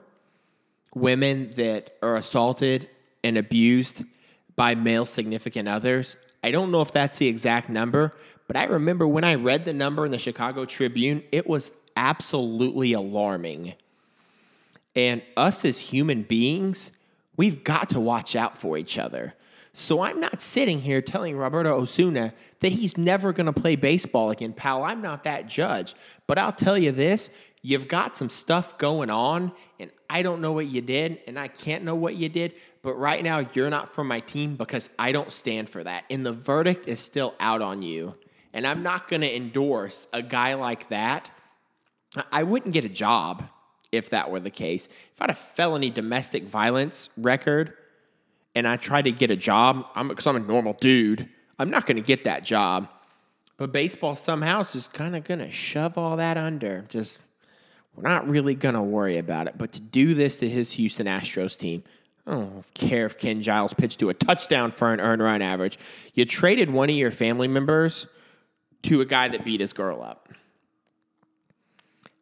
women 0.93 1.51
that 1.55 1.97
are 2.01 2.15
assaulted 2.15 2.89
and 3.23 3.37
abused 3.37 4.03
by 4.55 4.75
male 4.75 5.05
significant 5.05 5.67
others. 5.67 6.17
I 6.43 6.51
don't 6.51 6.71
know 6.71 6.81
if 6.81 6.91
that's 6.91 7.17
the 7.17 7.27
exact 7.27 7.69
number, 7.69 8.13
but 8.47 8.55
I 8.55 8.65
remember 8.65 9.07
when 9.07 9.23
I 9.23 9.35
read 9.35 9.65
the 9.65 9.73
number 9.73 10.05
in 10.05 10.11
the 10.11 10.17
Chicago 10.17 10.65
Tribune, 10.65 11.23
it 11.31 11.47
was 11.47 11.71
absolutely 11.95 12.93
alarming. 12.93 13.73
And 14.95 15.21
us 15.37 15.63
as 15.65 15.79
human 15.79 16.23
beings, 16.23 16.91
we've 17.37 17.63
got 17.63 17.89
to 17.89 17.99
watch 17.99 18.35
out 18.35 18.57
for 18.57 18.77
each 18.77 18.97
other. 18.97 19.33
So 19.73 20.01
I'm 20.01 20.19
not 20.19 20.41
sitting 20.41 20.81
here 20.81 21.01
telling 21.01 21.37
Roberto 21.37 21.79
Osuna 21.79 22.33
that 22.59 22.73
he's 22.73 22.97
never 22.97 23.31
going 23.31 23.45
to 23.45 23.53
play 23.53 23.75
baseball 23.75 24.29
again, 24.29 24.51
pal. 24.51 24.83
I'm 24.83 25.01
not 25.01 25.23
that 25.23 25.47
judge. 25.47 25.95
But 26.27 26.37
I'll 26.37 26.51
tell 26.51 26.77
you 26.77 26.91
this 26.91 27.29
you've 27.61 27.87
got 27.87 28.17
some 28.17 28.29
stuff 28.29 28.77
going 28.77 29.09
on, 29.09 29.51
and 29.79 29.91
I 30.09 30.23
don't 30.23 30.41
know 30.41 30.51
what 30.51 30.65
you 30.65 30.81
did, 30.81 31.19
and 31.27 31.37
I 31.37 31.47
can't 31.47 31.83
know 31.83 31.95
what 31.95 32.15
you 32.15 32.27
did, 32.27 32.53
but 32.81 32.95
right 32.95 33.23
now 33.23 33.47
you're 33.53 33.69
not 33.69 33.93
for 33.93 34.03
my 34.03 34.19
team 34.19 34.55
because 34.55 34.89
I 34.97 35.11
don't 35.11 35.31
stand 35.31 35.69
for 35.69 35.83
that. 35.83 36.05
And 36.09 36.25
the 36.25 36.33
verdict 36.33 36.87
is 36.87 36.99
still 36.99 37.35
out 37.39 37.61
on 37.61 37.81
you. 37.81 38.15
And 38.53 38.65
I'm 38.67 38.83
not 38.83 39.07
going 39.07 39.21
to 39.21 39.33
endorse 39.33 40.07
a 40.11 40.21
guy 40.21 40.55
like 40.55 40.89
that. 40.89 41.31
I 42.31 42.43
wouldn't 42.43 42.73
get 42.73 42.85
a 42.85 42.89
job 42.89 43.43
if 43.91 44.09
that 44.09 44.31
were 44.31 44.39
the 44.39 44.49
case. 44.49 44.87
If 44.87 45.21
I 45.21 45.25
had 45.25 45.29
a 45.31 45.35
felony 45.35 45.89
domestic 45.89 46.43
violence 46.43 47.09
record 47.17 47.73
and 48.55 48.67
I 48.67 48.77
tried 48.77 49.03
to 49.03 49.11
get 49.11 49.31
a 49.31 49.35
job, 49.35 49.85
I'm 49.95 50.07
because 50.07 50.27
I'm 50.27 50.35
a 50.35 50.39
normal 50.39 50.73
dude, 50.73 51.29
I'm 51.59 51.69
not 51.69 51.85
going 51.85 51.97
to 51.97 52.01
get 52.01 52.23
that 52.25 52.43
job. 52.43 52.89
But 53.57 53.71
baseball 53.71 54.15
somehow 54.15 54.61
is 54.61 54.73
just 54.73 54.93
kind 54.93 55.15
of 55.15 55.23
going 55.23 55.39
to 55.39 55.51
shove 55.51 55.97
all 55.97 56.17
that 56.17 56.35
under. 56.35 56.83
Just 56.89 57.19
we're 57.95 58.09
not 58.09 58.27
really 58.29 58.55
going 58.55 58.75
to 58.75 58.81
worry 58.81 59.17
about 59.17 59.47
it. 59.47 59.57
But 59.57 59.71
to 59.73 59.79
do 59.79 60.13
this 60.13 60.35
to 60.37 60.49
his 60.49 60.71
Houston 60.73 61.05
Astros 61.05 61.57
team, 61.57 61.83
I 62.25 62.31
don't 62.31 62.73
care 62.73 63.05
if 63.05 63.17
Ken 63.17 63.41
Giles 63.41 63.73
pitched 63.73 63.99
to 63.99 64.09
a 64.09 64.13
touchdown 64.13 64.71
for 64.71 64.93
an 64.93 64.99
earned 64.99 65.21
run 65.21 65.41
average. 65.41 65.77
You 66.13 66.25
traded 66.25 66.71
one 66.71 66.89
of 66.89 66.95
your 66.95 67.11
family 67.11 67.47
members 67.47 68.07
to 68.83 69.01
a 69.01 69.05
guy 69.05 69.27
that 69.27 69.45
beat 69.45 69.61
his 69.61 69.73
girl 69.73 70.01
up. 70.01 70.29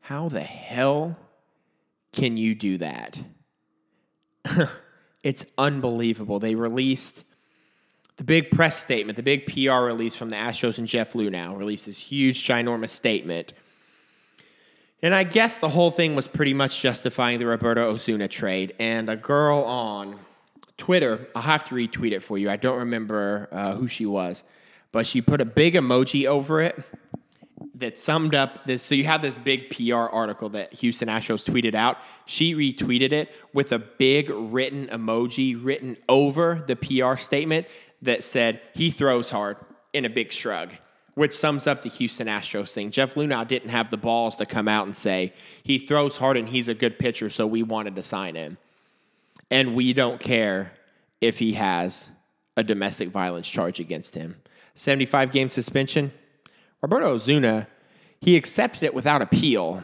How 0.09 0.27
the 0.27 0.41
hell 0.41 1.15
can 2.13 2.35
you 2.35 2.55
do 2.55 2.79
that? 2.79 3.19
it's 5.23 5.45
unbelievable. 5.55 6.39
They 6.39 6.55
released 6.55 7.23
the 8.17 8.23
big 8.23 8.49
press 8.49 8.79
statement, 8.79 9.17
the 9.17 9.21
big 9.21 9.45
PR 9.45 9.83
release 9.83 10.15
from 10.15 10.31
the 10.31 10.35
Astros 10.35 10.79
and 10.79 10.87
Jeff 10.87 11.13
Luhnow 11.13 11.55
released 11.55 11.85
this 11.85 11.99
huge, 11.99 12.43
ginormous 12.43 12.89
statement. 12.89 13.53
And 15.03 15.13
I 15.13 15.25
guess 15.25 15.59
the 15.59 15.69
whole 15.69 15.91
thing 15.91 16.15
was 16.15 16.27
pretty 16.27 16.55
much 16.55 16.81
justifying 16.81 17.37
the 17.37 17.45
Roberto 17.45 17.91
Osuna 17.91 18.27
trade. 18.27 18.73
And 18.79 19.11
a 19.11 19.15
girl 19.15 19.59
on 19.59 20.19
Twitter, 20.75 21.27
I'll 21.35 21.43
have 21.43 21.65
to 21.65 21.75
retweet 21.75 22.13
it 22.13 22.23
for 22.23 22.35
you. 22.35 22.49
I 22.49 22.55
don't 22.55 22.79
remember 22.79 23.47
uh, 23.51 23.75
who 23.75 23.87
she 23.87 24.07
was, 24.07 24.43
but 24.91 25.05
she 25.05 25.21
put 25.21 25.39
a 25.39 25.45
big 25.45 25.75
emoji 25.75 26.25
over 26.25 26.61
it 26.61 26.83
that 27.75 27.99
summed 27.99 28.35
up 28.35 28.63
this. 28.65 28.83
So 28.83 28.95
you 28.95 29.05
have 29.05 29.21
this 29.21 29.39
big 29.39 29.69
PR 29.69 29.95
article 29.95 30.49
that 30.49 30.73
Houston 30.73 31.07
Astros 31.07 31.49
tweeted 31.49 31.75
out. 31.75 31.97
She 32.25 32.53
retweeted 32.53 33.11
it 33.11 33.29
with 33.53 33.71
a 33.71 33.79
big 33.79 34.29
written 34.29 34.87
emoji 34.87 35.57
written 35.61 35.97
over 36.07 36.63
the 36.67 36.75
PR 36.75 37.15
statement 37.17 37.67
that 38.01 38.23
said, 38.23 38.61
he 38.73 38.91
throws 38.91 39.29
hard 39.29 39.57
in 39.93 40.05
a 40.05 40.09
big 40.09 40.31
shrug, 40.31 40.71
which 41.15 41.33
sums 41.33 41.67
up 41.67 41.81
the 41.81 41.89
Houston 41.89 42.27
Astros 42.27 42.71
thing. 42.71 42.91
Jeff 42.91 43.15
Luhnow 43.15 43.47
didn't 43.47 43.69
have 43.69 43.89
the 43.89 43.97
balls 43.97 44.35
to 44.37 44.45
come 44.45 44.67
out 44.67 44.85
and 44.85 44.95
say, 44.95 45.33
he 45.63 45.77
throws 45.77 46.17
hard 46.17 46.37
and 46.37 46.49
he's 46.49 46.67
a 46.67 46.73
good 46.73 46.99
pitcher, 46.99 47.29
so 47.29 47.45
we 47.45 47.63
wanted 47.63 47.95
to 47.95 48.03
sign 48.03 48.35
him. 48.35 48.57
And 49.51 49.75
we 49.75 49.93
don't 49.93 50.19
care 50.19 50.73
if 51.21 51.39
he 51.39 51.53
has 51.53 52.09
a 52.55 52.63
domestic 52.63 53.09
violence 53.09 53.49
charge 53.49 53.79
against 53.79 54.15
him. 54.15 54.35
75 54.75 55.31
game 55.31 55.49
suspension. 55.49 56.11
Roberto 56.81 57.13
Osuna, 57.13 57.67
he 58.19 58.35
accepted 58.35 58.83
it 58.83 58.93
without 58.93 59.21
appeal. 59.21 59.83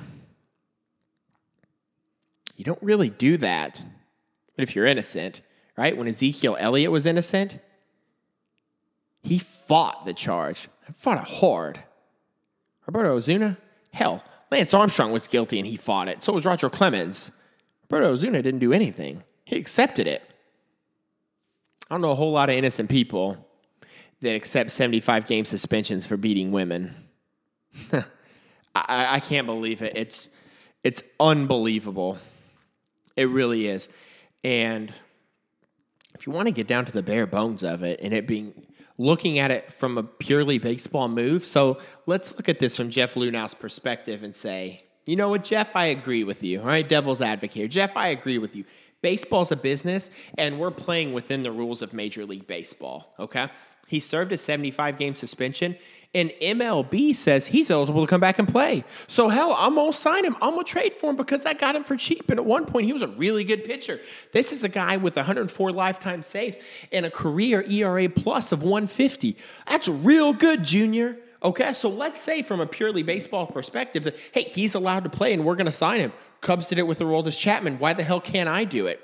You 2.55 2.63
don't 2.63 2.81
really 2.81 3.09
do 3.09 3.37
that. 3.37 3.81
But 4.55 4.63
if 4.63 4.75
you're 4.75 4.85
innocent, 4.85 5.41
right? 5.77 5.95
When 5.97 6.07
Ezekiel 6.07 6.55
Elliott 6.59 6.91
was 6.91 7.05
innocent, 7.05 7.59
he 9.21 9.39
fought 9.39 10.05
the 10.05 10.13
charge, 10.13 10.69
and 10.85 10.95
fought 10.95 11.17
it 11.17 11.39
hard. 11.39 11.79
Roberto 12.85 13.15
Osuna, 13.15 13.57
hell, 13.91 14.23
Lance 14.51 14.73
Armstrong 14.73 15.11
was 15.11 15.27
guilty 15.27 15.57
and 15.57 15.67
he 15.67 15.75
fought 15.75 16.07
it. 16.07 16.23
So 16.23 16.33
was 16.33 16.45
Roger 16.45 16.69
Clemens. 16.69 17.31
Roberto 17.89 18.11
Osuna 18.11 18.41
didn't 18.41 18.59
do 18.59 18.71
anything. 18.71 19.23
He 19.43 19.57
accepted 19.57 20.07
it. 20.07 20.23
I 21.89 21.95
don't 21.95 22.01
know 22.01 22.11
a 22.11 22.15
whole 22.15 22.31
lot 22.31 22.49
of 22.49 22.55
innocent 22.55 22.89
people 22.89 23.44
that 24.25 24.35
accept 24.35 24.71
75 24.71 25.25
game 25.25 25.45
suspensions 25.45 26.05
for 26.05 26.17
beating 26.17 26.51
women. 26.51 26.95
I, 27.93 28.05
I 28.75 29.19
can't 29.19 29.47
believe 29.47 29.81
it. 29.81 29.93
It's 29.95 30.29
it's 30.83 31.01
unbelievable. 31.19 32.19
It 33.15 33.29
really 33.29 33.67
is. 33.67 33.89
And 34.43 34.93
if 36.13 36.27
you 36.27 36.33
want 36.33 36.47
to 36.47 36.51
get 36.51 36.67
down 36.67 36.85
to 36.85 36.91
the 36.91 37.01
bare 37.01 37.25
bones 37.25 37.63
of 37.63 37.83
it 37.83 37.99
and 38.03 38.13
it 38.13 38.27
being 38.27 38.53
looking 38.97 39.39
at 39.39 39.51
it 39.51 39.71
from 39.71 39.97
a 39.97 40.03
purely 40.03 40.57
baseball 40.57 41.07
move. 41.07 41.43
So 41.45 41.79
let's 42.05 42.35
look 42.37 42.47
at 42.47 42.59
this 42.59 42.77
from 42.77 42.89
Jeff 42.89 43.15
Luhnow's 43.15 43.53
perspective 43.53 44.23
and 44.23 44.35
say, 44.35 44.83
you 45.05 45.15
know 45.15 45.29
what, 45.29 45.43
Jeff, 45.43 45.75
I 45.75 45.87
agree 45.87 46.23
with 46.23 46.43
you. 46.43 46.61
All 46.61 46.67
right, 46.67 46.87
devil's 46.87 47.21
advocate. 47.21 47.55
here. 47.55 47.67
Jeff, 47.67 47.97
I 47.97 48.07
agree 48.07 48.37
with 48.37 48.55
you. 48.55 48.63
Baseball's 49.01 49.51
a 49.51 49.55
business, 49.55 50.09
and 50.37 50.59
we're 50.59 50.71
playing 50.71 51.13
within 51.13 51.43
the 51.43 51.51
rules 51.51 51.83
of 51.83 51.93
Major 51.93 52.25
League 52.25 52.47
Baseball. 52.47 53.13
Okay. 53.19 53.49
He 53.87 53.99
served 53.99 54.31
a 54.31 54.37
75 54.37 54.97
game 54.97 55.15
suspension. 55.15 55.77
And 56.15 56.31
MLB 56.41 57.13
says 57.13 57.47
he's 57.47 57.69
eligible 57.69 58.05
to 58.05 58.09
come 58.09 58.21
back 58.21 58.39
and 58.39 58.47
play. 58.47 58.85
So 59.05 59.27
hell, 59.27 59.53
I'm 59.59 59.75
gonna 59.75 59.91
sign 59.91 60.23
him. 60.23 60.37
I'm 60.41 60.51
gonna 60.51 60.63
trade 60.63 60.95
for 60.95 61.09
him 61.09 61.17
because 61.17 61.45
I 61.45 61.53
got 61.53 61.75
him 61.75 61.83
for 61.83 61.97
cheap. 61.97 62.29
And 62.29 62.39
at 62.39 62.45
one 62.45 62.65
point, 62.65 62.85
he 62.85 62.93
was 62.93 63.01
a 63.01 63.09
really 63.09 63.43
good 63.43 63.65
pitcher. 63.65 63.99
This 64.31 64.53
is 64.53 64.63
a 64.63 64.69
guy 64.69 64.95
with 64.95 65.17
104 65.17 65.71
lifetime 65.73 66.23
saves 66.23 66.57
and 66.93 67.05
a 67.05 67.11
career 67.11 67.65
ERA 67.69 68.07
plus 68.07 68.53
of 68.53 68.63
150. 68.63 69.35
That's 69.67 69.89
real 69.89 70.31
good, 70.31 70.63
Junior. 70.63 71.17
Okay, 71.43 71.73
so 71.73 71.89
let's 71.89 72.21
say 72.21 72.41
from 72.43 72.61
a 72.61 72.65
purely 72.65 73.03
baseball 73.03 73.45
perspective 73.45 74.05
that 74.05 74.15
hey, 74.31 74.43
he's 74.43 74.73
allowed 74.73 75.03
to 75.03 75.09
play 75.09 75.33
and 75.33 75.43
we're 75.43 75.55
gonna 75.55 75.69
sign 75.69 75.99
him. 75.99 76.13
Cubs 76.39 76.67
did 76.67 76.79
it 76.79 76.87
with 76.87 76.99
Aroldis 76.99 77.37
Chapman. 77.37 77.77
Why 77.77 77.91
the 77.91 78.03
hell 78.03 78.21
can't 78.21 78.47
I 78.47 78.63
do 78.63 78.87
it? 78.87 79.01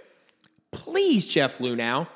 Please, 0.72 1.28
Jeff 1.28 1.58
Luhnow, 1.58 2.08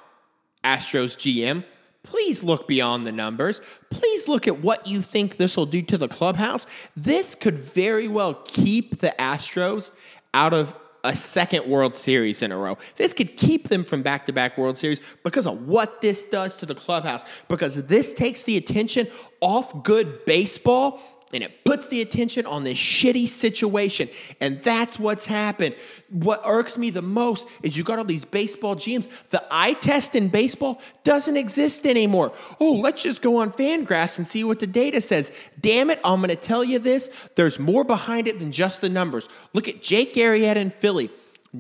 Astros 0.64 1.18
GM 1.18 1.66
Please 2.06 2.44
look 2.44 2.68
beyond 2.68 3.06
the 3.06 3.12
numbers. 3.12 3.62
Please 3.90 4.28
look 4.28 4.48
at 4.48 4.62
what 4.62 4.86
you 4.86 5.02
think 5.02 5.38
this 5.38 5.58
will 5.58 5.66
do 5.66 5.82
to 5.82 5.98
the 5.98 6.08
clubhouse. 6.08 6.68
This 6.96 7.36
could 7.36 7.58
very 7.58 8.08
well 8.08 8.36
keep 8.46 9.00
the 9.00 9.14
Astros 9.20 9.92
out 10.34 10.54
of 10.54 10.78
a 11.04 11.16
second 11.16 11.68
World 11.68 11.96
Series 11.96 12.42
in 12.42 12.52
a 12.52 12.58
row. 12.58 12.78
This 12.98 13.14
could 13.14 13.38
keep 13.38 13.70
them 13.70 13.86
from 13.86 14.02
back 14.02 14.26
to 14.26 14.34
back 14.34 14.58
World 14.58 14.78
Series 14.78 15.02
because 15.24 15.46
of 15.46 15.68
what 15.68 16.02
this 16.02 16.24
does 16.24 16.56
to 16.58 16.66
the 16.66 16.76
clubhouse, 16.76 17.24
because 17.48 17.76
this 17.86 18.12
takes 18.12 18.44
the 18.44 18.58
attention 18.58 19.08
off 19.40 19.84
good 19.84 20.26
baseball 20.26 21.00
and 21.36 21.44
it 21.44 21.66
puts 21.66 21.90
the 21.90 22.02
attention 22.02 22.46
on 22.46 22.64
this 22.64 22.78
shitty 22.78 23.28
situation. 23.28 24.08
And 24.40 24.64
that's 24.64 24.98
what's 24.98 25.26
happened. 25.26 25.76
What 26.10 26.42
irks 26.46 26.78
me 26.78 26.90
the 26.90 27.02
most 27.02 27.46
is 27.62 27.76
you 27.76 27.84
got 27.84 28.00
all 28.00 28.06
these 28.06 28.24
baseball 28.24 28.78
GMs. 28.78 29.10
The 29.32 29.46
eye 29.52 29.74
test 29.74 30.16
in 30.16 30.30
baseball 30.30 30.82
doesn't 31.04 31.36
exist 31.36 31.86
anymore. 31.86 32.32
Oh, 32.62 32.72
let's 32.72 33.04
just 33.04 33.22
go 33.22 33.38
on 33.38 33.52
Fangraphs 33.52 34.18
and 34.18 34.26
see 34.26 34.46
what 34.46 34.60
the 34.60 34.68
data 34.68 35.02
says. 35.02 35.32
Damn 35.60 35.90
it, 35.90 36.00
I'm 36.06 36.22
going 36.22 36.30
to 36.30 36.38
tell 36.38 36.64
you 36.64 36.80
this. 36.80 37.10
There's 37.36 37.60
more 37.60 37.84
behind 37.84 38.30
it 38.30 38.40
than 38.40 38.54
just 38.54 38.80
the 38.80 38.90
numbers. 38.90 39.28
Look 39.52 39.68
at 39.68 39.82
Jake 39.82 40.14
Arrieta 40.14 40.56
in 40.56 40.70
Philly. 40.70 41.10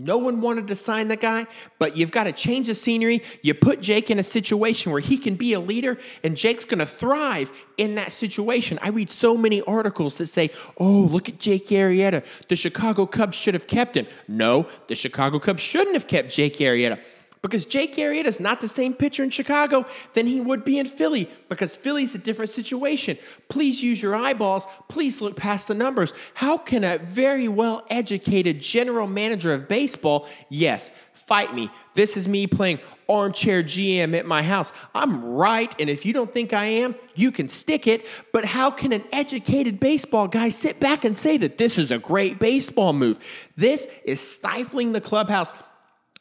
No 0.03 0.17
one 0.17 0.41
wanted 0.41 0.67
to 0.67 0.75
sign 0.75 1.08
the 1.08 1.15
guy, 1.15 1.47
but 1.79 1.95
you've 1.95 2.12
got 2.12 2.25
to 2.25 2.31
change 2.31 2.67
the 2.67 2.75
scenery. 2.75 3.23
You 3.41 3.53
put 3.53 3.81
Jake 3.81 4.12
in 4.12 4.19
a 4.19 4.23
situation 4.23 4.91
where 4.91 5.01
he 5.01 5.17
can 5.17 5.36
be 5.36 5.53
a 5.53 5.60
leader, 5.60 5.97
and 6.23 6.36
Jake's 6.36 6.65
going 6.65 6.79
to 6.79 6.86
thrive 6.86 7.51
in 7.77 7.95
that 7.95 8.12
situation. 8.12 8.77
I 8.81 8.89
read 8.89 9.10
so 9.10 9.38
many 9.38 9.62
articles 9.62 10.17
that 10.17 10.27
say, 10.27 10.51
oh, 10.77 10.91
look 10.91 11.29
at 11.29 11.39
Jake 11.39 11.67
Arrieta. 11.67 12.23
The 12.49 12.55
Chicago 12.55 13.05
Cubs 13.05 13.38
should 13.38 13.53
have 13.53 13.67
kept 13.67 13.95
him. 13.95 14.08
No, 14.27 14.67
the 14.88 14.95
Chicago 14.95 15.39
Cubs 15.39 15.63
shouldn't 15.63 15.95
have 15.95 16.08
kept 16.08 16.29
Jake 16.29 16.58
Arrieta 16.58 16.99
because 17.45 17.63
Jake 17.63 17.95
Arrieta 17.97 18.25
is 18.25 18.39
not 18.39 18.60
the 18.60 18.67
same 18.67 18.95
pitcher 18.95 19.23
in 19.23 19.29
Chicago 19.29 19.86
than 20.15 20.25
he 20.25 20.41
would 20.41 20.65
be 20.65 20.79
in 20.79 20.88
Philly 20.88 21.29
because 21.47 21.77
Philly's 21.77 22.15
a 22.15 22.17
different 22.17 22.49
situation. 22.49 23.19
Please 23.49 23.84
use 23.84 24.01
your 24.01 24.15
eyeballs. 24.15 24.65
Please 24.88 25.21
look 25.21 25.36
past 25.36 25.67
the 25.67 25.75
numbers. 25.75 26.12
How 26.34 26.58
can 26.58 26.84
a 26.84 26.97
very 26.97 27.47
well 27.47 27.86
educated 27.91 28.62
general 28.62 29.05
manager 29.05 29.53
of 29.53 29.67
baseball, 29.67 30.27
yes, 30.49 30.89
fight 31.13 31.53
me? 31.53 31.69
This 31.93 32.17
is 32.17 32.27
me 32.27 32.47
playing 32.47 32.79
armchair 33.08 33.62
GM 33.62 34.17
at 34.17 34.25
my 34.25 34.41
house. 34.41 34.73
I'm 34.95 35.23
right, 35.23 35.71
and 35.79 35.88
if 35.88 36.03
you 36.03 36.13
don't 36.13 36.34
think 36.34 36.51
I 36.51 36.65
am, 36.65 36.95
you 37.13 37.31
can 37.31 37.47
stick 37.47 37.86
it. 37.86 38.08
But 38.34 38.45
how 38.45 38.71
can 38.71 38.91
an 38.91 39.03
educated 39.12 39.79
baseball 39.79 40.27
guy 40.27 40.49
sit 40.49 40.79
back 40.79 41.05
and 41.05 41.15
say 41.15 41.38
that 41.38 41.60
this 41.60 41.77
is 41.77 41.91
a 41.91 41.99
great 41.99 42.39
baseball 42.39 42.93
move? 42.93 43.19
This 43.56 43.87
is 44.04 44.19
stifling 44.19 44.93
the 44.93 45.02
clubhouse 45.02 45.54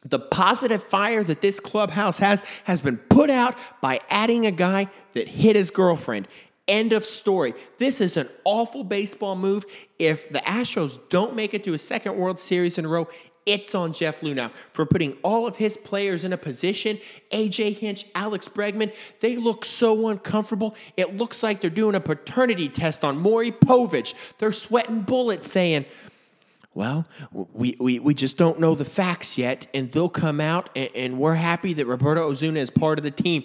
the 0.04 0.18
positive 0.18 0.82
fire 0.82 1.24
that 1.24 1.40
this 1.40 1.58
clubhouse 1.58 2.18
has 2.18 2.42
has 2.64 2.82
been 2.82 2.98
put 2.98 3.30
out 3.30 3.56
by 3.80 4.00
adding 4.10 4.46
a 4.46 4.50
guy 4.50 4.88
that 5.14 5.28
hit 5.28 5.56
his 5.56 5.70
girlfriend. 5.70 6.28
End 6.66 6.92
of 6.92 7.04
story. 7.04 7.54
This 7.78 8.00
is 8.00 8.16
an 8.16 8.28
awful 8.44 8.84
baseball 8.84 9.36
move. 9.36 9.66
If 9.98 10.30
the 10.30 10.38
Astros 10.40 10.98
don't 11.10 11.34
make 11.34 11.52
it 11.52 11.64
to 11.64 11.74
a 11.74 11.78
second 11.78 12.16
World 12.16 12.40
Series 12.40 12.78
in 12.78 12.86
a 12.86 12.88
row, 12.88 13.08
it's 13.46 13.74
on 13.74 13.92
Jeff 13.92 14.22
Luhnow 14.22 14.50
for 14.72 14.86
putting 14.86 15.18
all 15.22 15.46
of 15.46 15.56
his 15.56 15.76
players 15.76 16.24
in 16.24 16.32
a 16.32 16.38
position. 16.38 16.98
AJ 17.30 17.76
Hinch, 17.76 18.06
Alex 18.14 18.48
Bregman, 18.48 18.94
they 19.20 19.36
look 19.36 19.66
so 19.66 20.08
uncomfortable. 20.08 20.74
It 20.96 21.16
looks 21.16 21.42
like 21.42 21.60
they're 21.60 21.68
doing 21.68 21.94
a 21.94 22.00
paternity 22.00 22.70
test 22.70 23.04
on 23.04 23.18
Maury 23.18 23.52
Povich. 23.52 24.14
They're 24.38 24.52
sweating 24.52 25.02
bullets 25.02 25.50
saying, 25.50 25.84
well, 26.74 27.06
we, 27.32 27.76
we, 27.78 27.98
we 28.00 28.14
just 28.14 28.36
don't 28.36 28.58
know 28.58 28.74
the 28.74 28.84
facts 28.84 29.38
yet, 29.38 29.66
and 29.72 29.90
they'll 29.92 30.08
come 30.08 30.40
out, 30.40 30.70
and, 30.74 30.90
and 30.94 31.18
we're 31.18 31.34
happy 31.34 31.72
that 31.74 31.86
Roberto 31.86 32.28
Osuna 32.28 32.60
is 32.60 32.70
part 32.70 32.98
of 32.98 33.04
the 33.04 33.10
team. 33.10 33.44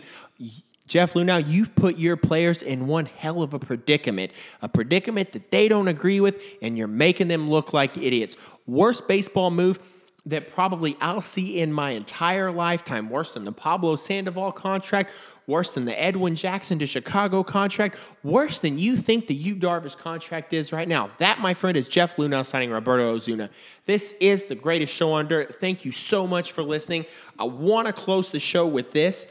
Jeff 0.87 1.13
Luhnow, 1.13 1.47
you've 1.47 1.75
put 1.75 1.97
your 1.99 2.17
players 2.17 2.63
in 2.63 2.87
one 2.87 3.05
hell 3.05 3.43
of 3.43 3.53
a 3.53 3.59
predicament, 3.59 4.31
a 4.63 4.67
predicament 4.67 5.31
that 5.33 5.51
they 5.51 5.67
don't 5.67 5.87
agree 5.87 6.19
with, 6.19 6.41
and 6.63 6.75
you're 6.75 6.87
making 6.87 7.27
them 7.27 7.47
look 7.47 7.71
like 7.71 7.95
idiots. 7.95 8.35
Worst 8.65 9.07
baseball 9.07 9.51
move 9.51 9.79
that 10.25 10.51
probably 10.51 10.97
I'll 10.99 11.21
see 11.21 11.59
in 11.59 11.71
my 11.71 11.91
entire 11.91 12.51
lifetime, 12.51 13.09
worse 13.09 13.31
than 13.33 13.45
the 13.45 13.51
Pablo 13.51 13.95
Sandoval 13.95 14.51
contract, 14.51 15.11
worse 15.49 15.71
than 15.71 15.83
the 15.83 16.01
Edwin 16.01 16.35
Jackson 16.35 16.79
to 16.79 16.87
Chicago 16.87 17.43
contract, 17.43 17.97
worse 18.23 18.59
than 18.59 18.77
you 18.77 18.95
think 18.95 19.27
the 19.27 19.33
Yu 19.33 19.55
Darvish 19.55 19.97
contract 19.97 20.53
is 20.53 20.71
right 20.71 20.87
now. 20.87 21.09
That, 21.17 21.39
my 21.39 21.53
friend, 21.53 21.75
is 21.75 21.89
Jeff 21.89 22.15
Luhnow 22.15 22.45
signing 22.45 22.69
Roberto 22.69 23.09
Osuna. 23.09 23.49
This 23.85 24.13
is 24.21 24.45
the 24.45 24.55
greatest 24.55 24.93
show 24.93 25.11
on 25.11 25.27
dirt. 25.27 25.55
Thank 25.55 25.83
you 25.83 25.91
so 25.91 26.27
much 26.27 26.51
for 26.51 26.61
listening. 26.61 27.05
I 27.37 27.45
want 27.45 27.87
to 27.87 27.93
close 27.93 28.29
the 28.29 28.39
show 28.39 28.67
with 28.67 28.93
this. 28.93 29.27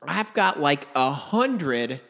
I've 0.00 0.32
got 0.32 0.60
like 0.60 0.86
a 0.94 1.10
hundred 1.10 2.00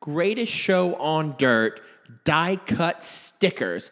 greatest 0.00 0.52
show 0.52 0.94
on 0.96 1.34
dirt 1.38 1.80
die 2.24 2.56
cut 2.56 3.04
stickers. 3.04 3.90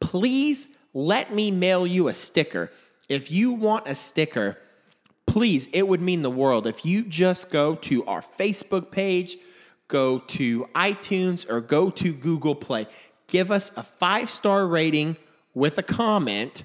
Please 0.00 0.68
let 0.92 1.34
me 1.34 1.50
mail 1.50 1.86
you 1.86 2.08
a 2.08 2.14
sticker. 2.14 2.70
If 3.08 3.30
you 3.30 3.52
want 3.52 3.88
a 3.88 3.94
sticker, 3.94 4.58
please, 5.32 5.66
it 5.72 5.88
would 5.88 6.02
mean 6.02 6.20
the 6.20 6.30
world 6.30 6.66
if 6.66 6.84
you 6.84 7.02
just 7.02 7.48
go 7.48 7.74
to 7.74 8.04
our 8.04 8.20
Facebook 8.20 8.90
page, 8.90 9.38
go 9.88 10.18
to 10.18 10.66
iTunes, 10.74 11.48
or 11.48 11.58
go 11.62 11.88
to 11.88 12.12
Google 12.12 12.54
Play. 12.54 12.86
Give 13.28 13.50
us 13.50 13.72
a 13.74 13.82
five 13.82 14.28
star 14.28 14.66
rating 14.66 15.16
with 15.54 15.78
a 15.78 15.82
comment, 15.82 16.64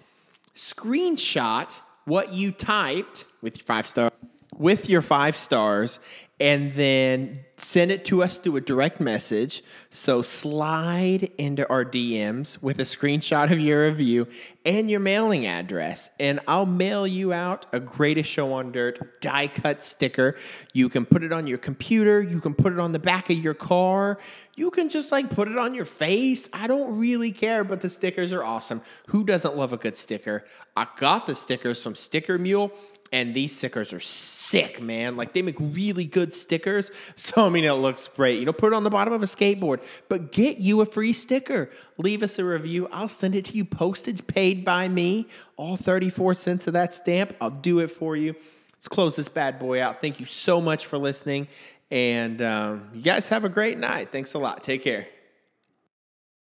screenshot 0.53 1.71
what 2.03 2.33
you 2.33 2.51
typed 2.51 3.25
with 3.41 3.57
your 3.57 3.65
five 3.65 3.87
star 3.87 4.11
with 4.57 4.89
your 4.89 5.01
five 5.01 5.37
stars 5.37 6.01
and 6.39 6.73
then 6.75 7.43
send 7.59 7.89
it 7.89 8.05
to 8.05 8.21
us 8.21 8.37
through 8.37 8.55
a 8.55 8.61
direct 8.61 8.99
message. 8.99 9.63
So 9.89 10.21
slide 10.21 11.31
into 11.39 11.67
our 11.69 11.83
DMs 11.83 12.61
with 12.61 12.79
a 12.79 12.83
screenshot 12.83 13.51
of 13.51 13.59
your 13.59 13.85
review 13.85 14.27
and 14.63 14.91
your 14.91 14.99
mailing 14.99 15.47
address, 15.47 16.11
and 16.19 16.39
I'll 16.47 16.67
mail 16.67 17.07
you 17.07 17.33
out 17.33 17.65
a 17.71 17.79
Greatest 17.79 18.29
Show 18.29 18.53
on 18.53 18.71
Dirt 18.71 19.21
die 19.21 19.47
cut 19.47 19.83
sticker. 19.83 20.35
You 20.73 20.89
can 20.89 21.05
put 21.05 21.23
it 21.23 21.33
on 21.33 21.47
your 21.47 21.57
computer, 21.57 22.21
you 22.21 22.39
can 22.39 22.53
put 22.53 22.73
it 22.73 22.79
on 22.79 22.91
the 22.91 22.99
back 22.99 23.29
of 23.29 23.37
your 23.37 23.55
car, 23.55 24.19
you 24.55 24.69
can 24.69 24.89
just 24.89 25.11
like 25.11 25.29
put 25.29 25.47
it 25.47 25.57
on 25.57 25.73
your 25.73 25.85
face. 25.85 26.49
I 26.51 26.67
don't 26.67 26.99
really 26.99 27.31
care, 27.31 27.63
but 27.63 27.81
the 27.81 27.89
stickers 27.89 28.33
are 28.33 28.43
awesome. 28.43 28.81
Who 29.07 29.23
doesn't 29.23 29.55
love 29.55 29.71
a 29.73 29.77
good 29.77 29.97
sticker? 29.97 30.45
I 30.75 30.87
got 30.97 31.27
the 31.27 31.35
stickers 31.35 31.81
from 31.81 31.95
Sticker 31.95 32.37
Mule 32.37 32.71
and 33.11 33.33
these 33.33 33.55
stickers 33.55 33.93
are 33.93 33.99
sick, 33.99 34.81
man. 34.81 35.15
Like 35.15 35.33
they 35.33 35.41
make 35.41 35.57
really 35.59 36.05
good 36.05 36.33
stickers. 36.33 36.91
So 37.15 37.45
I 37.45 37.49
mean, 37.49 37.65
it 37.65 37.71
looks 37.73 38.07
great. 38.07 38.39
You 38.39 38.45
know, 38.45 38.53
put 38.53 38.67
it 38.67 38.75
on 38.75 38.83
the 38.83 38.89
bottom 38.89 39.13
of 39.13 39.21
a 39.21 39.25
skateboard, 39.25 39.83
but 40.07 40.31
get 40.31 40.57
you 40.57 40.81
a 40.81 40.85
free 40.85 41.13
sticker. 41.13 41.69
Leave 41.97 42.23
us 42.23 42.39
a 42.39 42.45
review. 42.45 42.87
I'll 42.91 43.09
send 43.09 43.35
it 43.35 43.45
to 43.45 43.53
you, 43.53 43.65
postage 43.65 44.25
paid 44.27 44.63
by 44.63 44.87
me. 44.87 45.27
All 45.57 45.77
34 45.77 46.35
cents 46.35 46.67
of 46.67 46.73
that 46.73 46.93
stamp. 46.93 47.35
I'll 47.41 47.49
do 47.49 47.79
it 47.79 47.87
for 47.87 48.15
you. 48.15 48.35
Let's 48.73 48.87
close 48.87 49.15
this 49.15 49.27
bad 49.27 49.59
boy 49.59 49.81
out. 49.81 49.99
Thank 49.99 50.19
you 50.19 50.25
so 50.25 50.61
much 50.61 50.85
for 50.85 50.97
listening. 50.97 51.47
And 51.89 52.41
um, 52.41 52.89
you 52.93 53.01
guys 53.01 53.29
have 53.29 53.43
a 53.43 53.49
great 53.49 53.77
night. 53.77 54.11
Thanks 54.11 54.33
a 54.33 54.39
lot. 54.39 54.63
Take 54.63 54.83
care. 54.83 55.07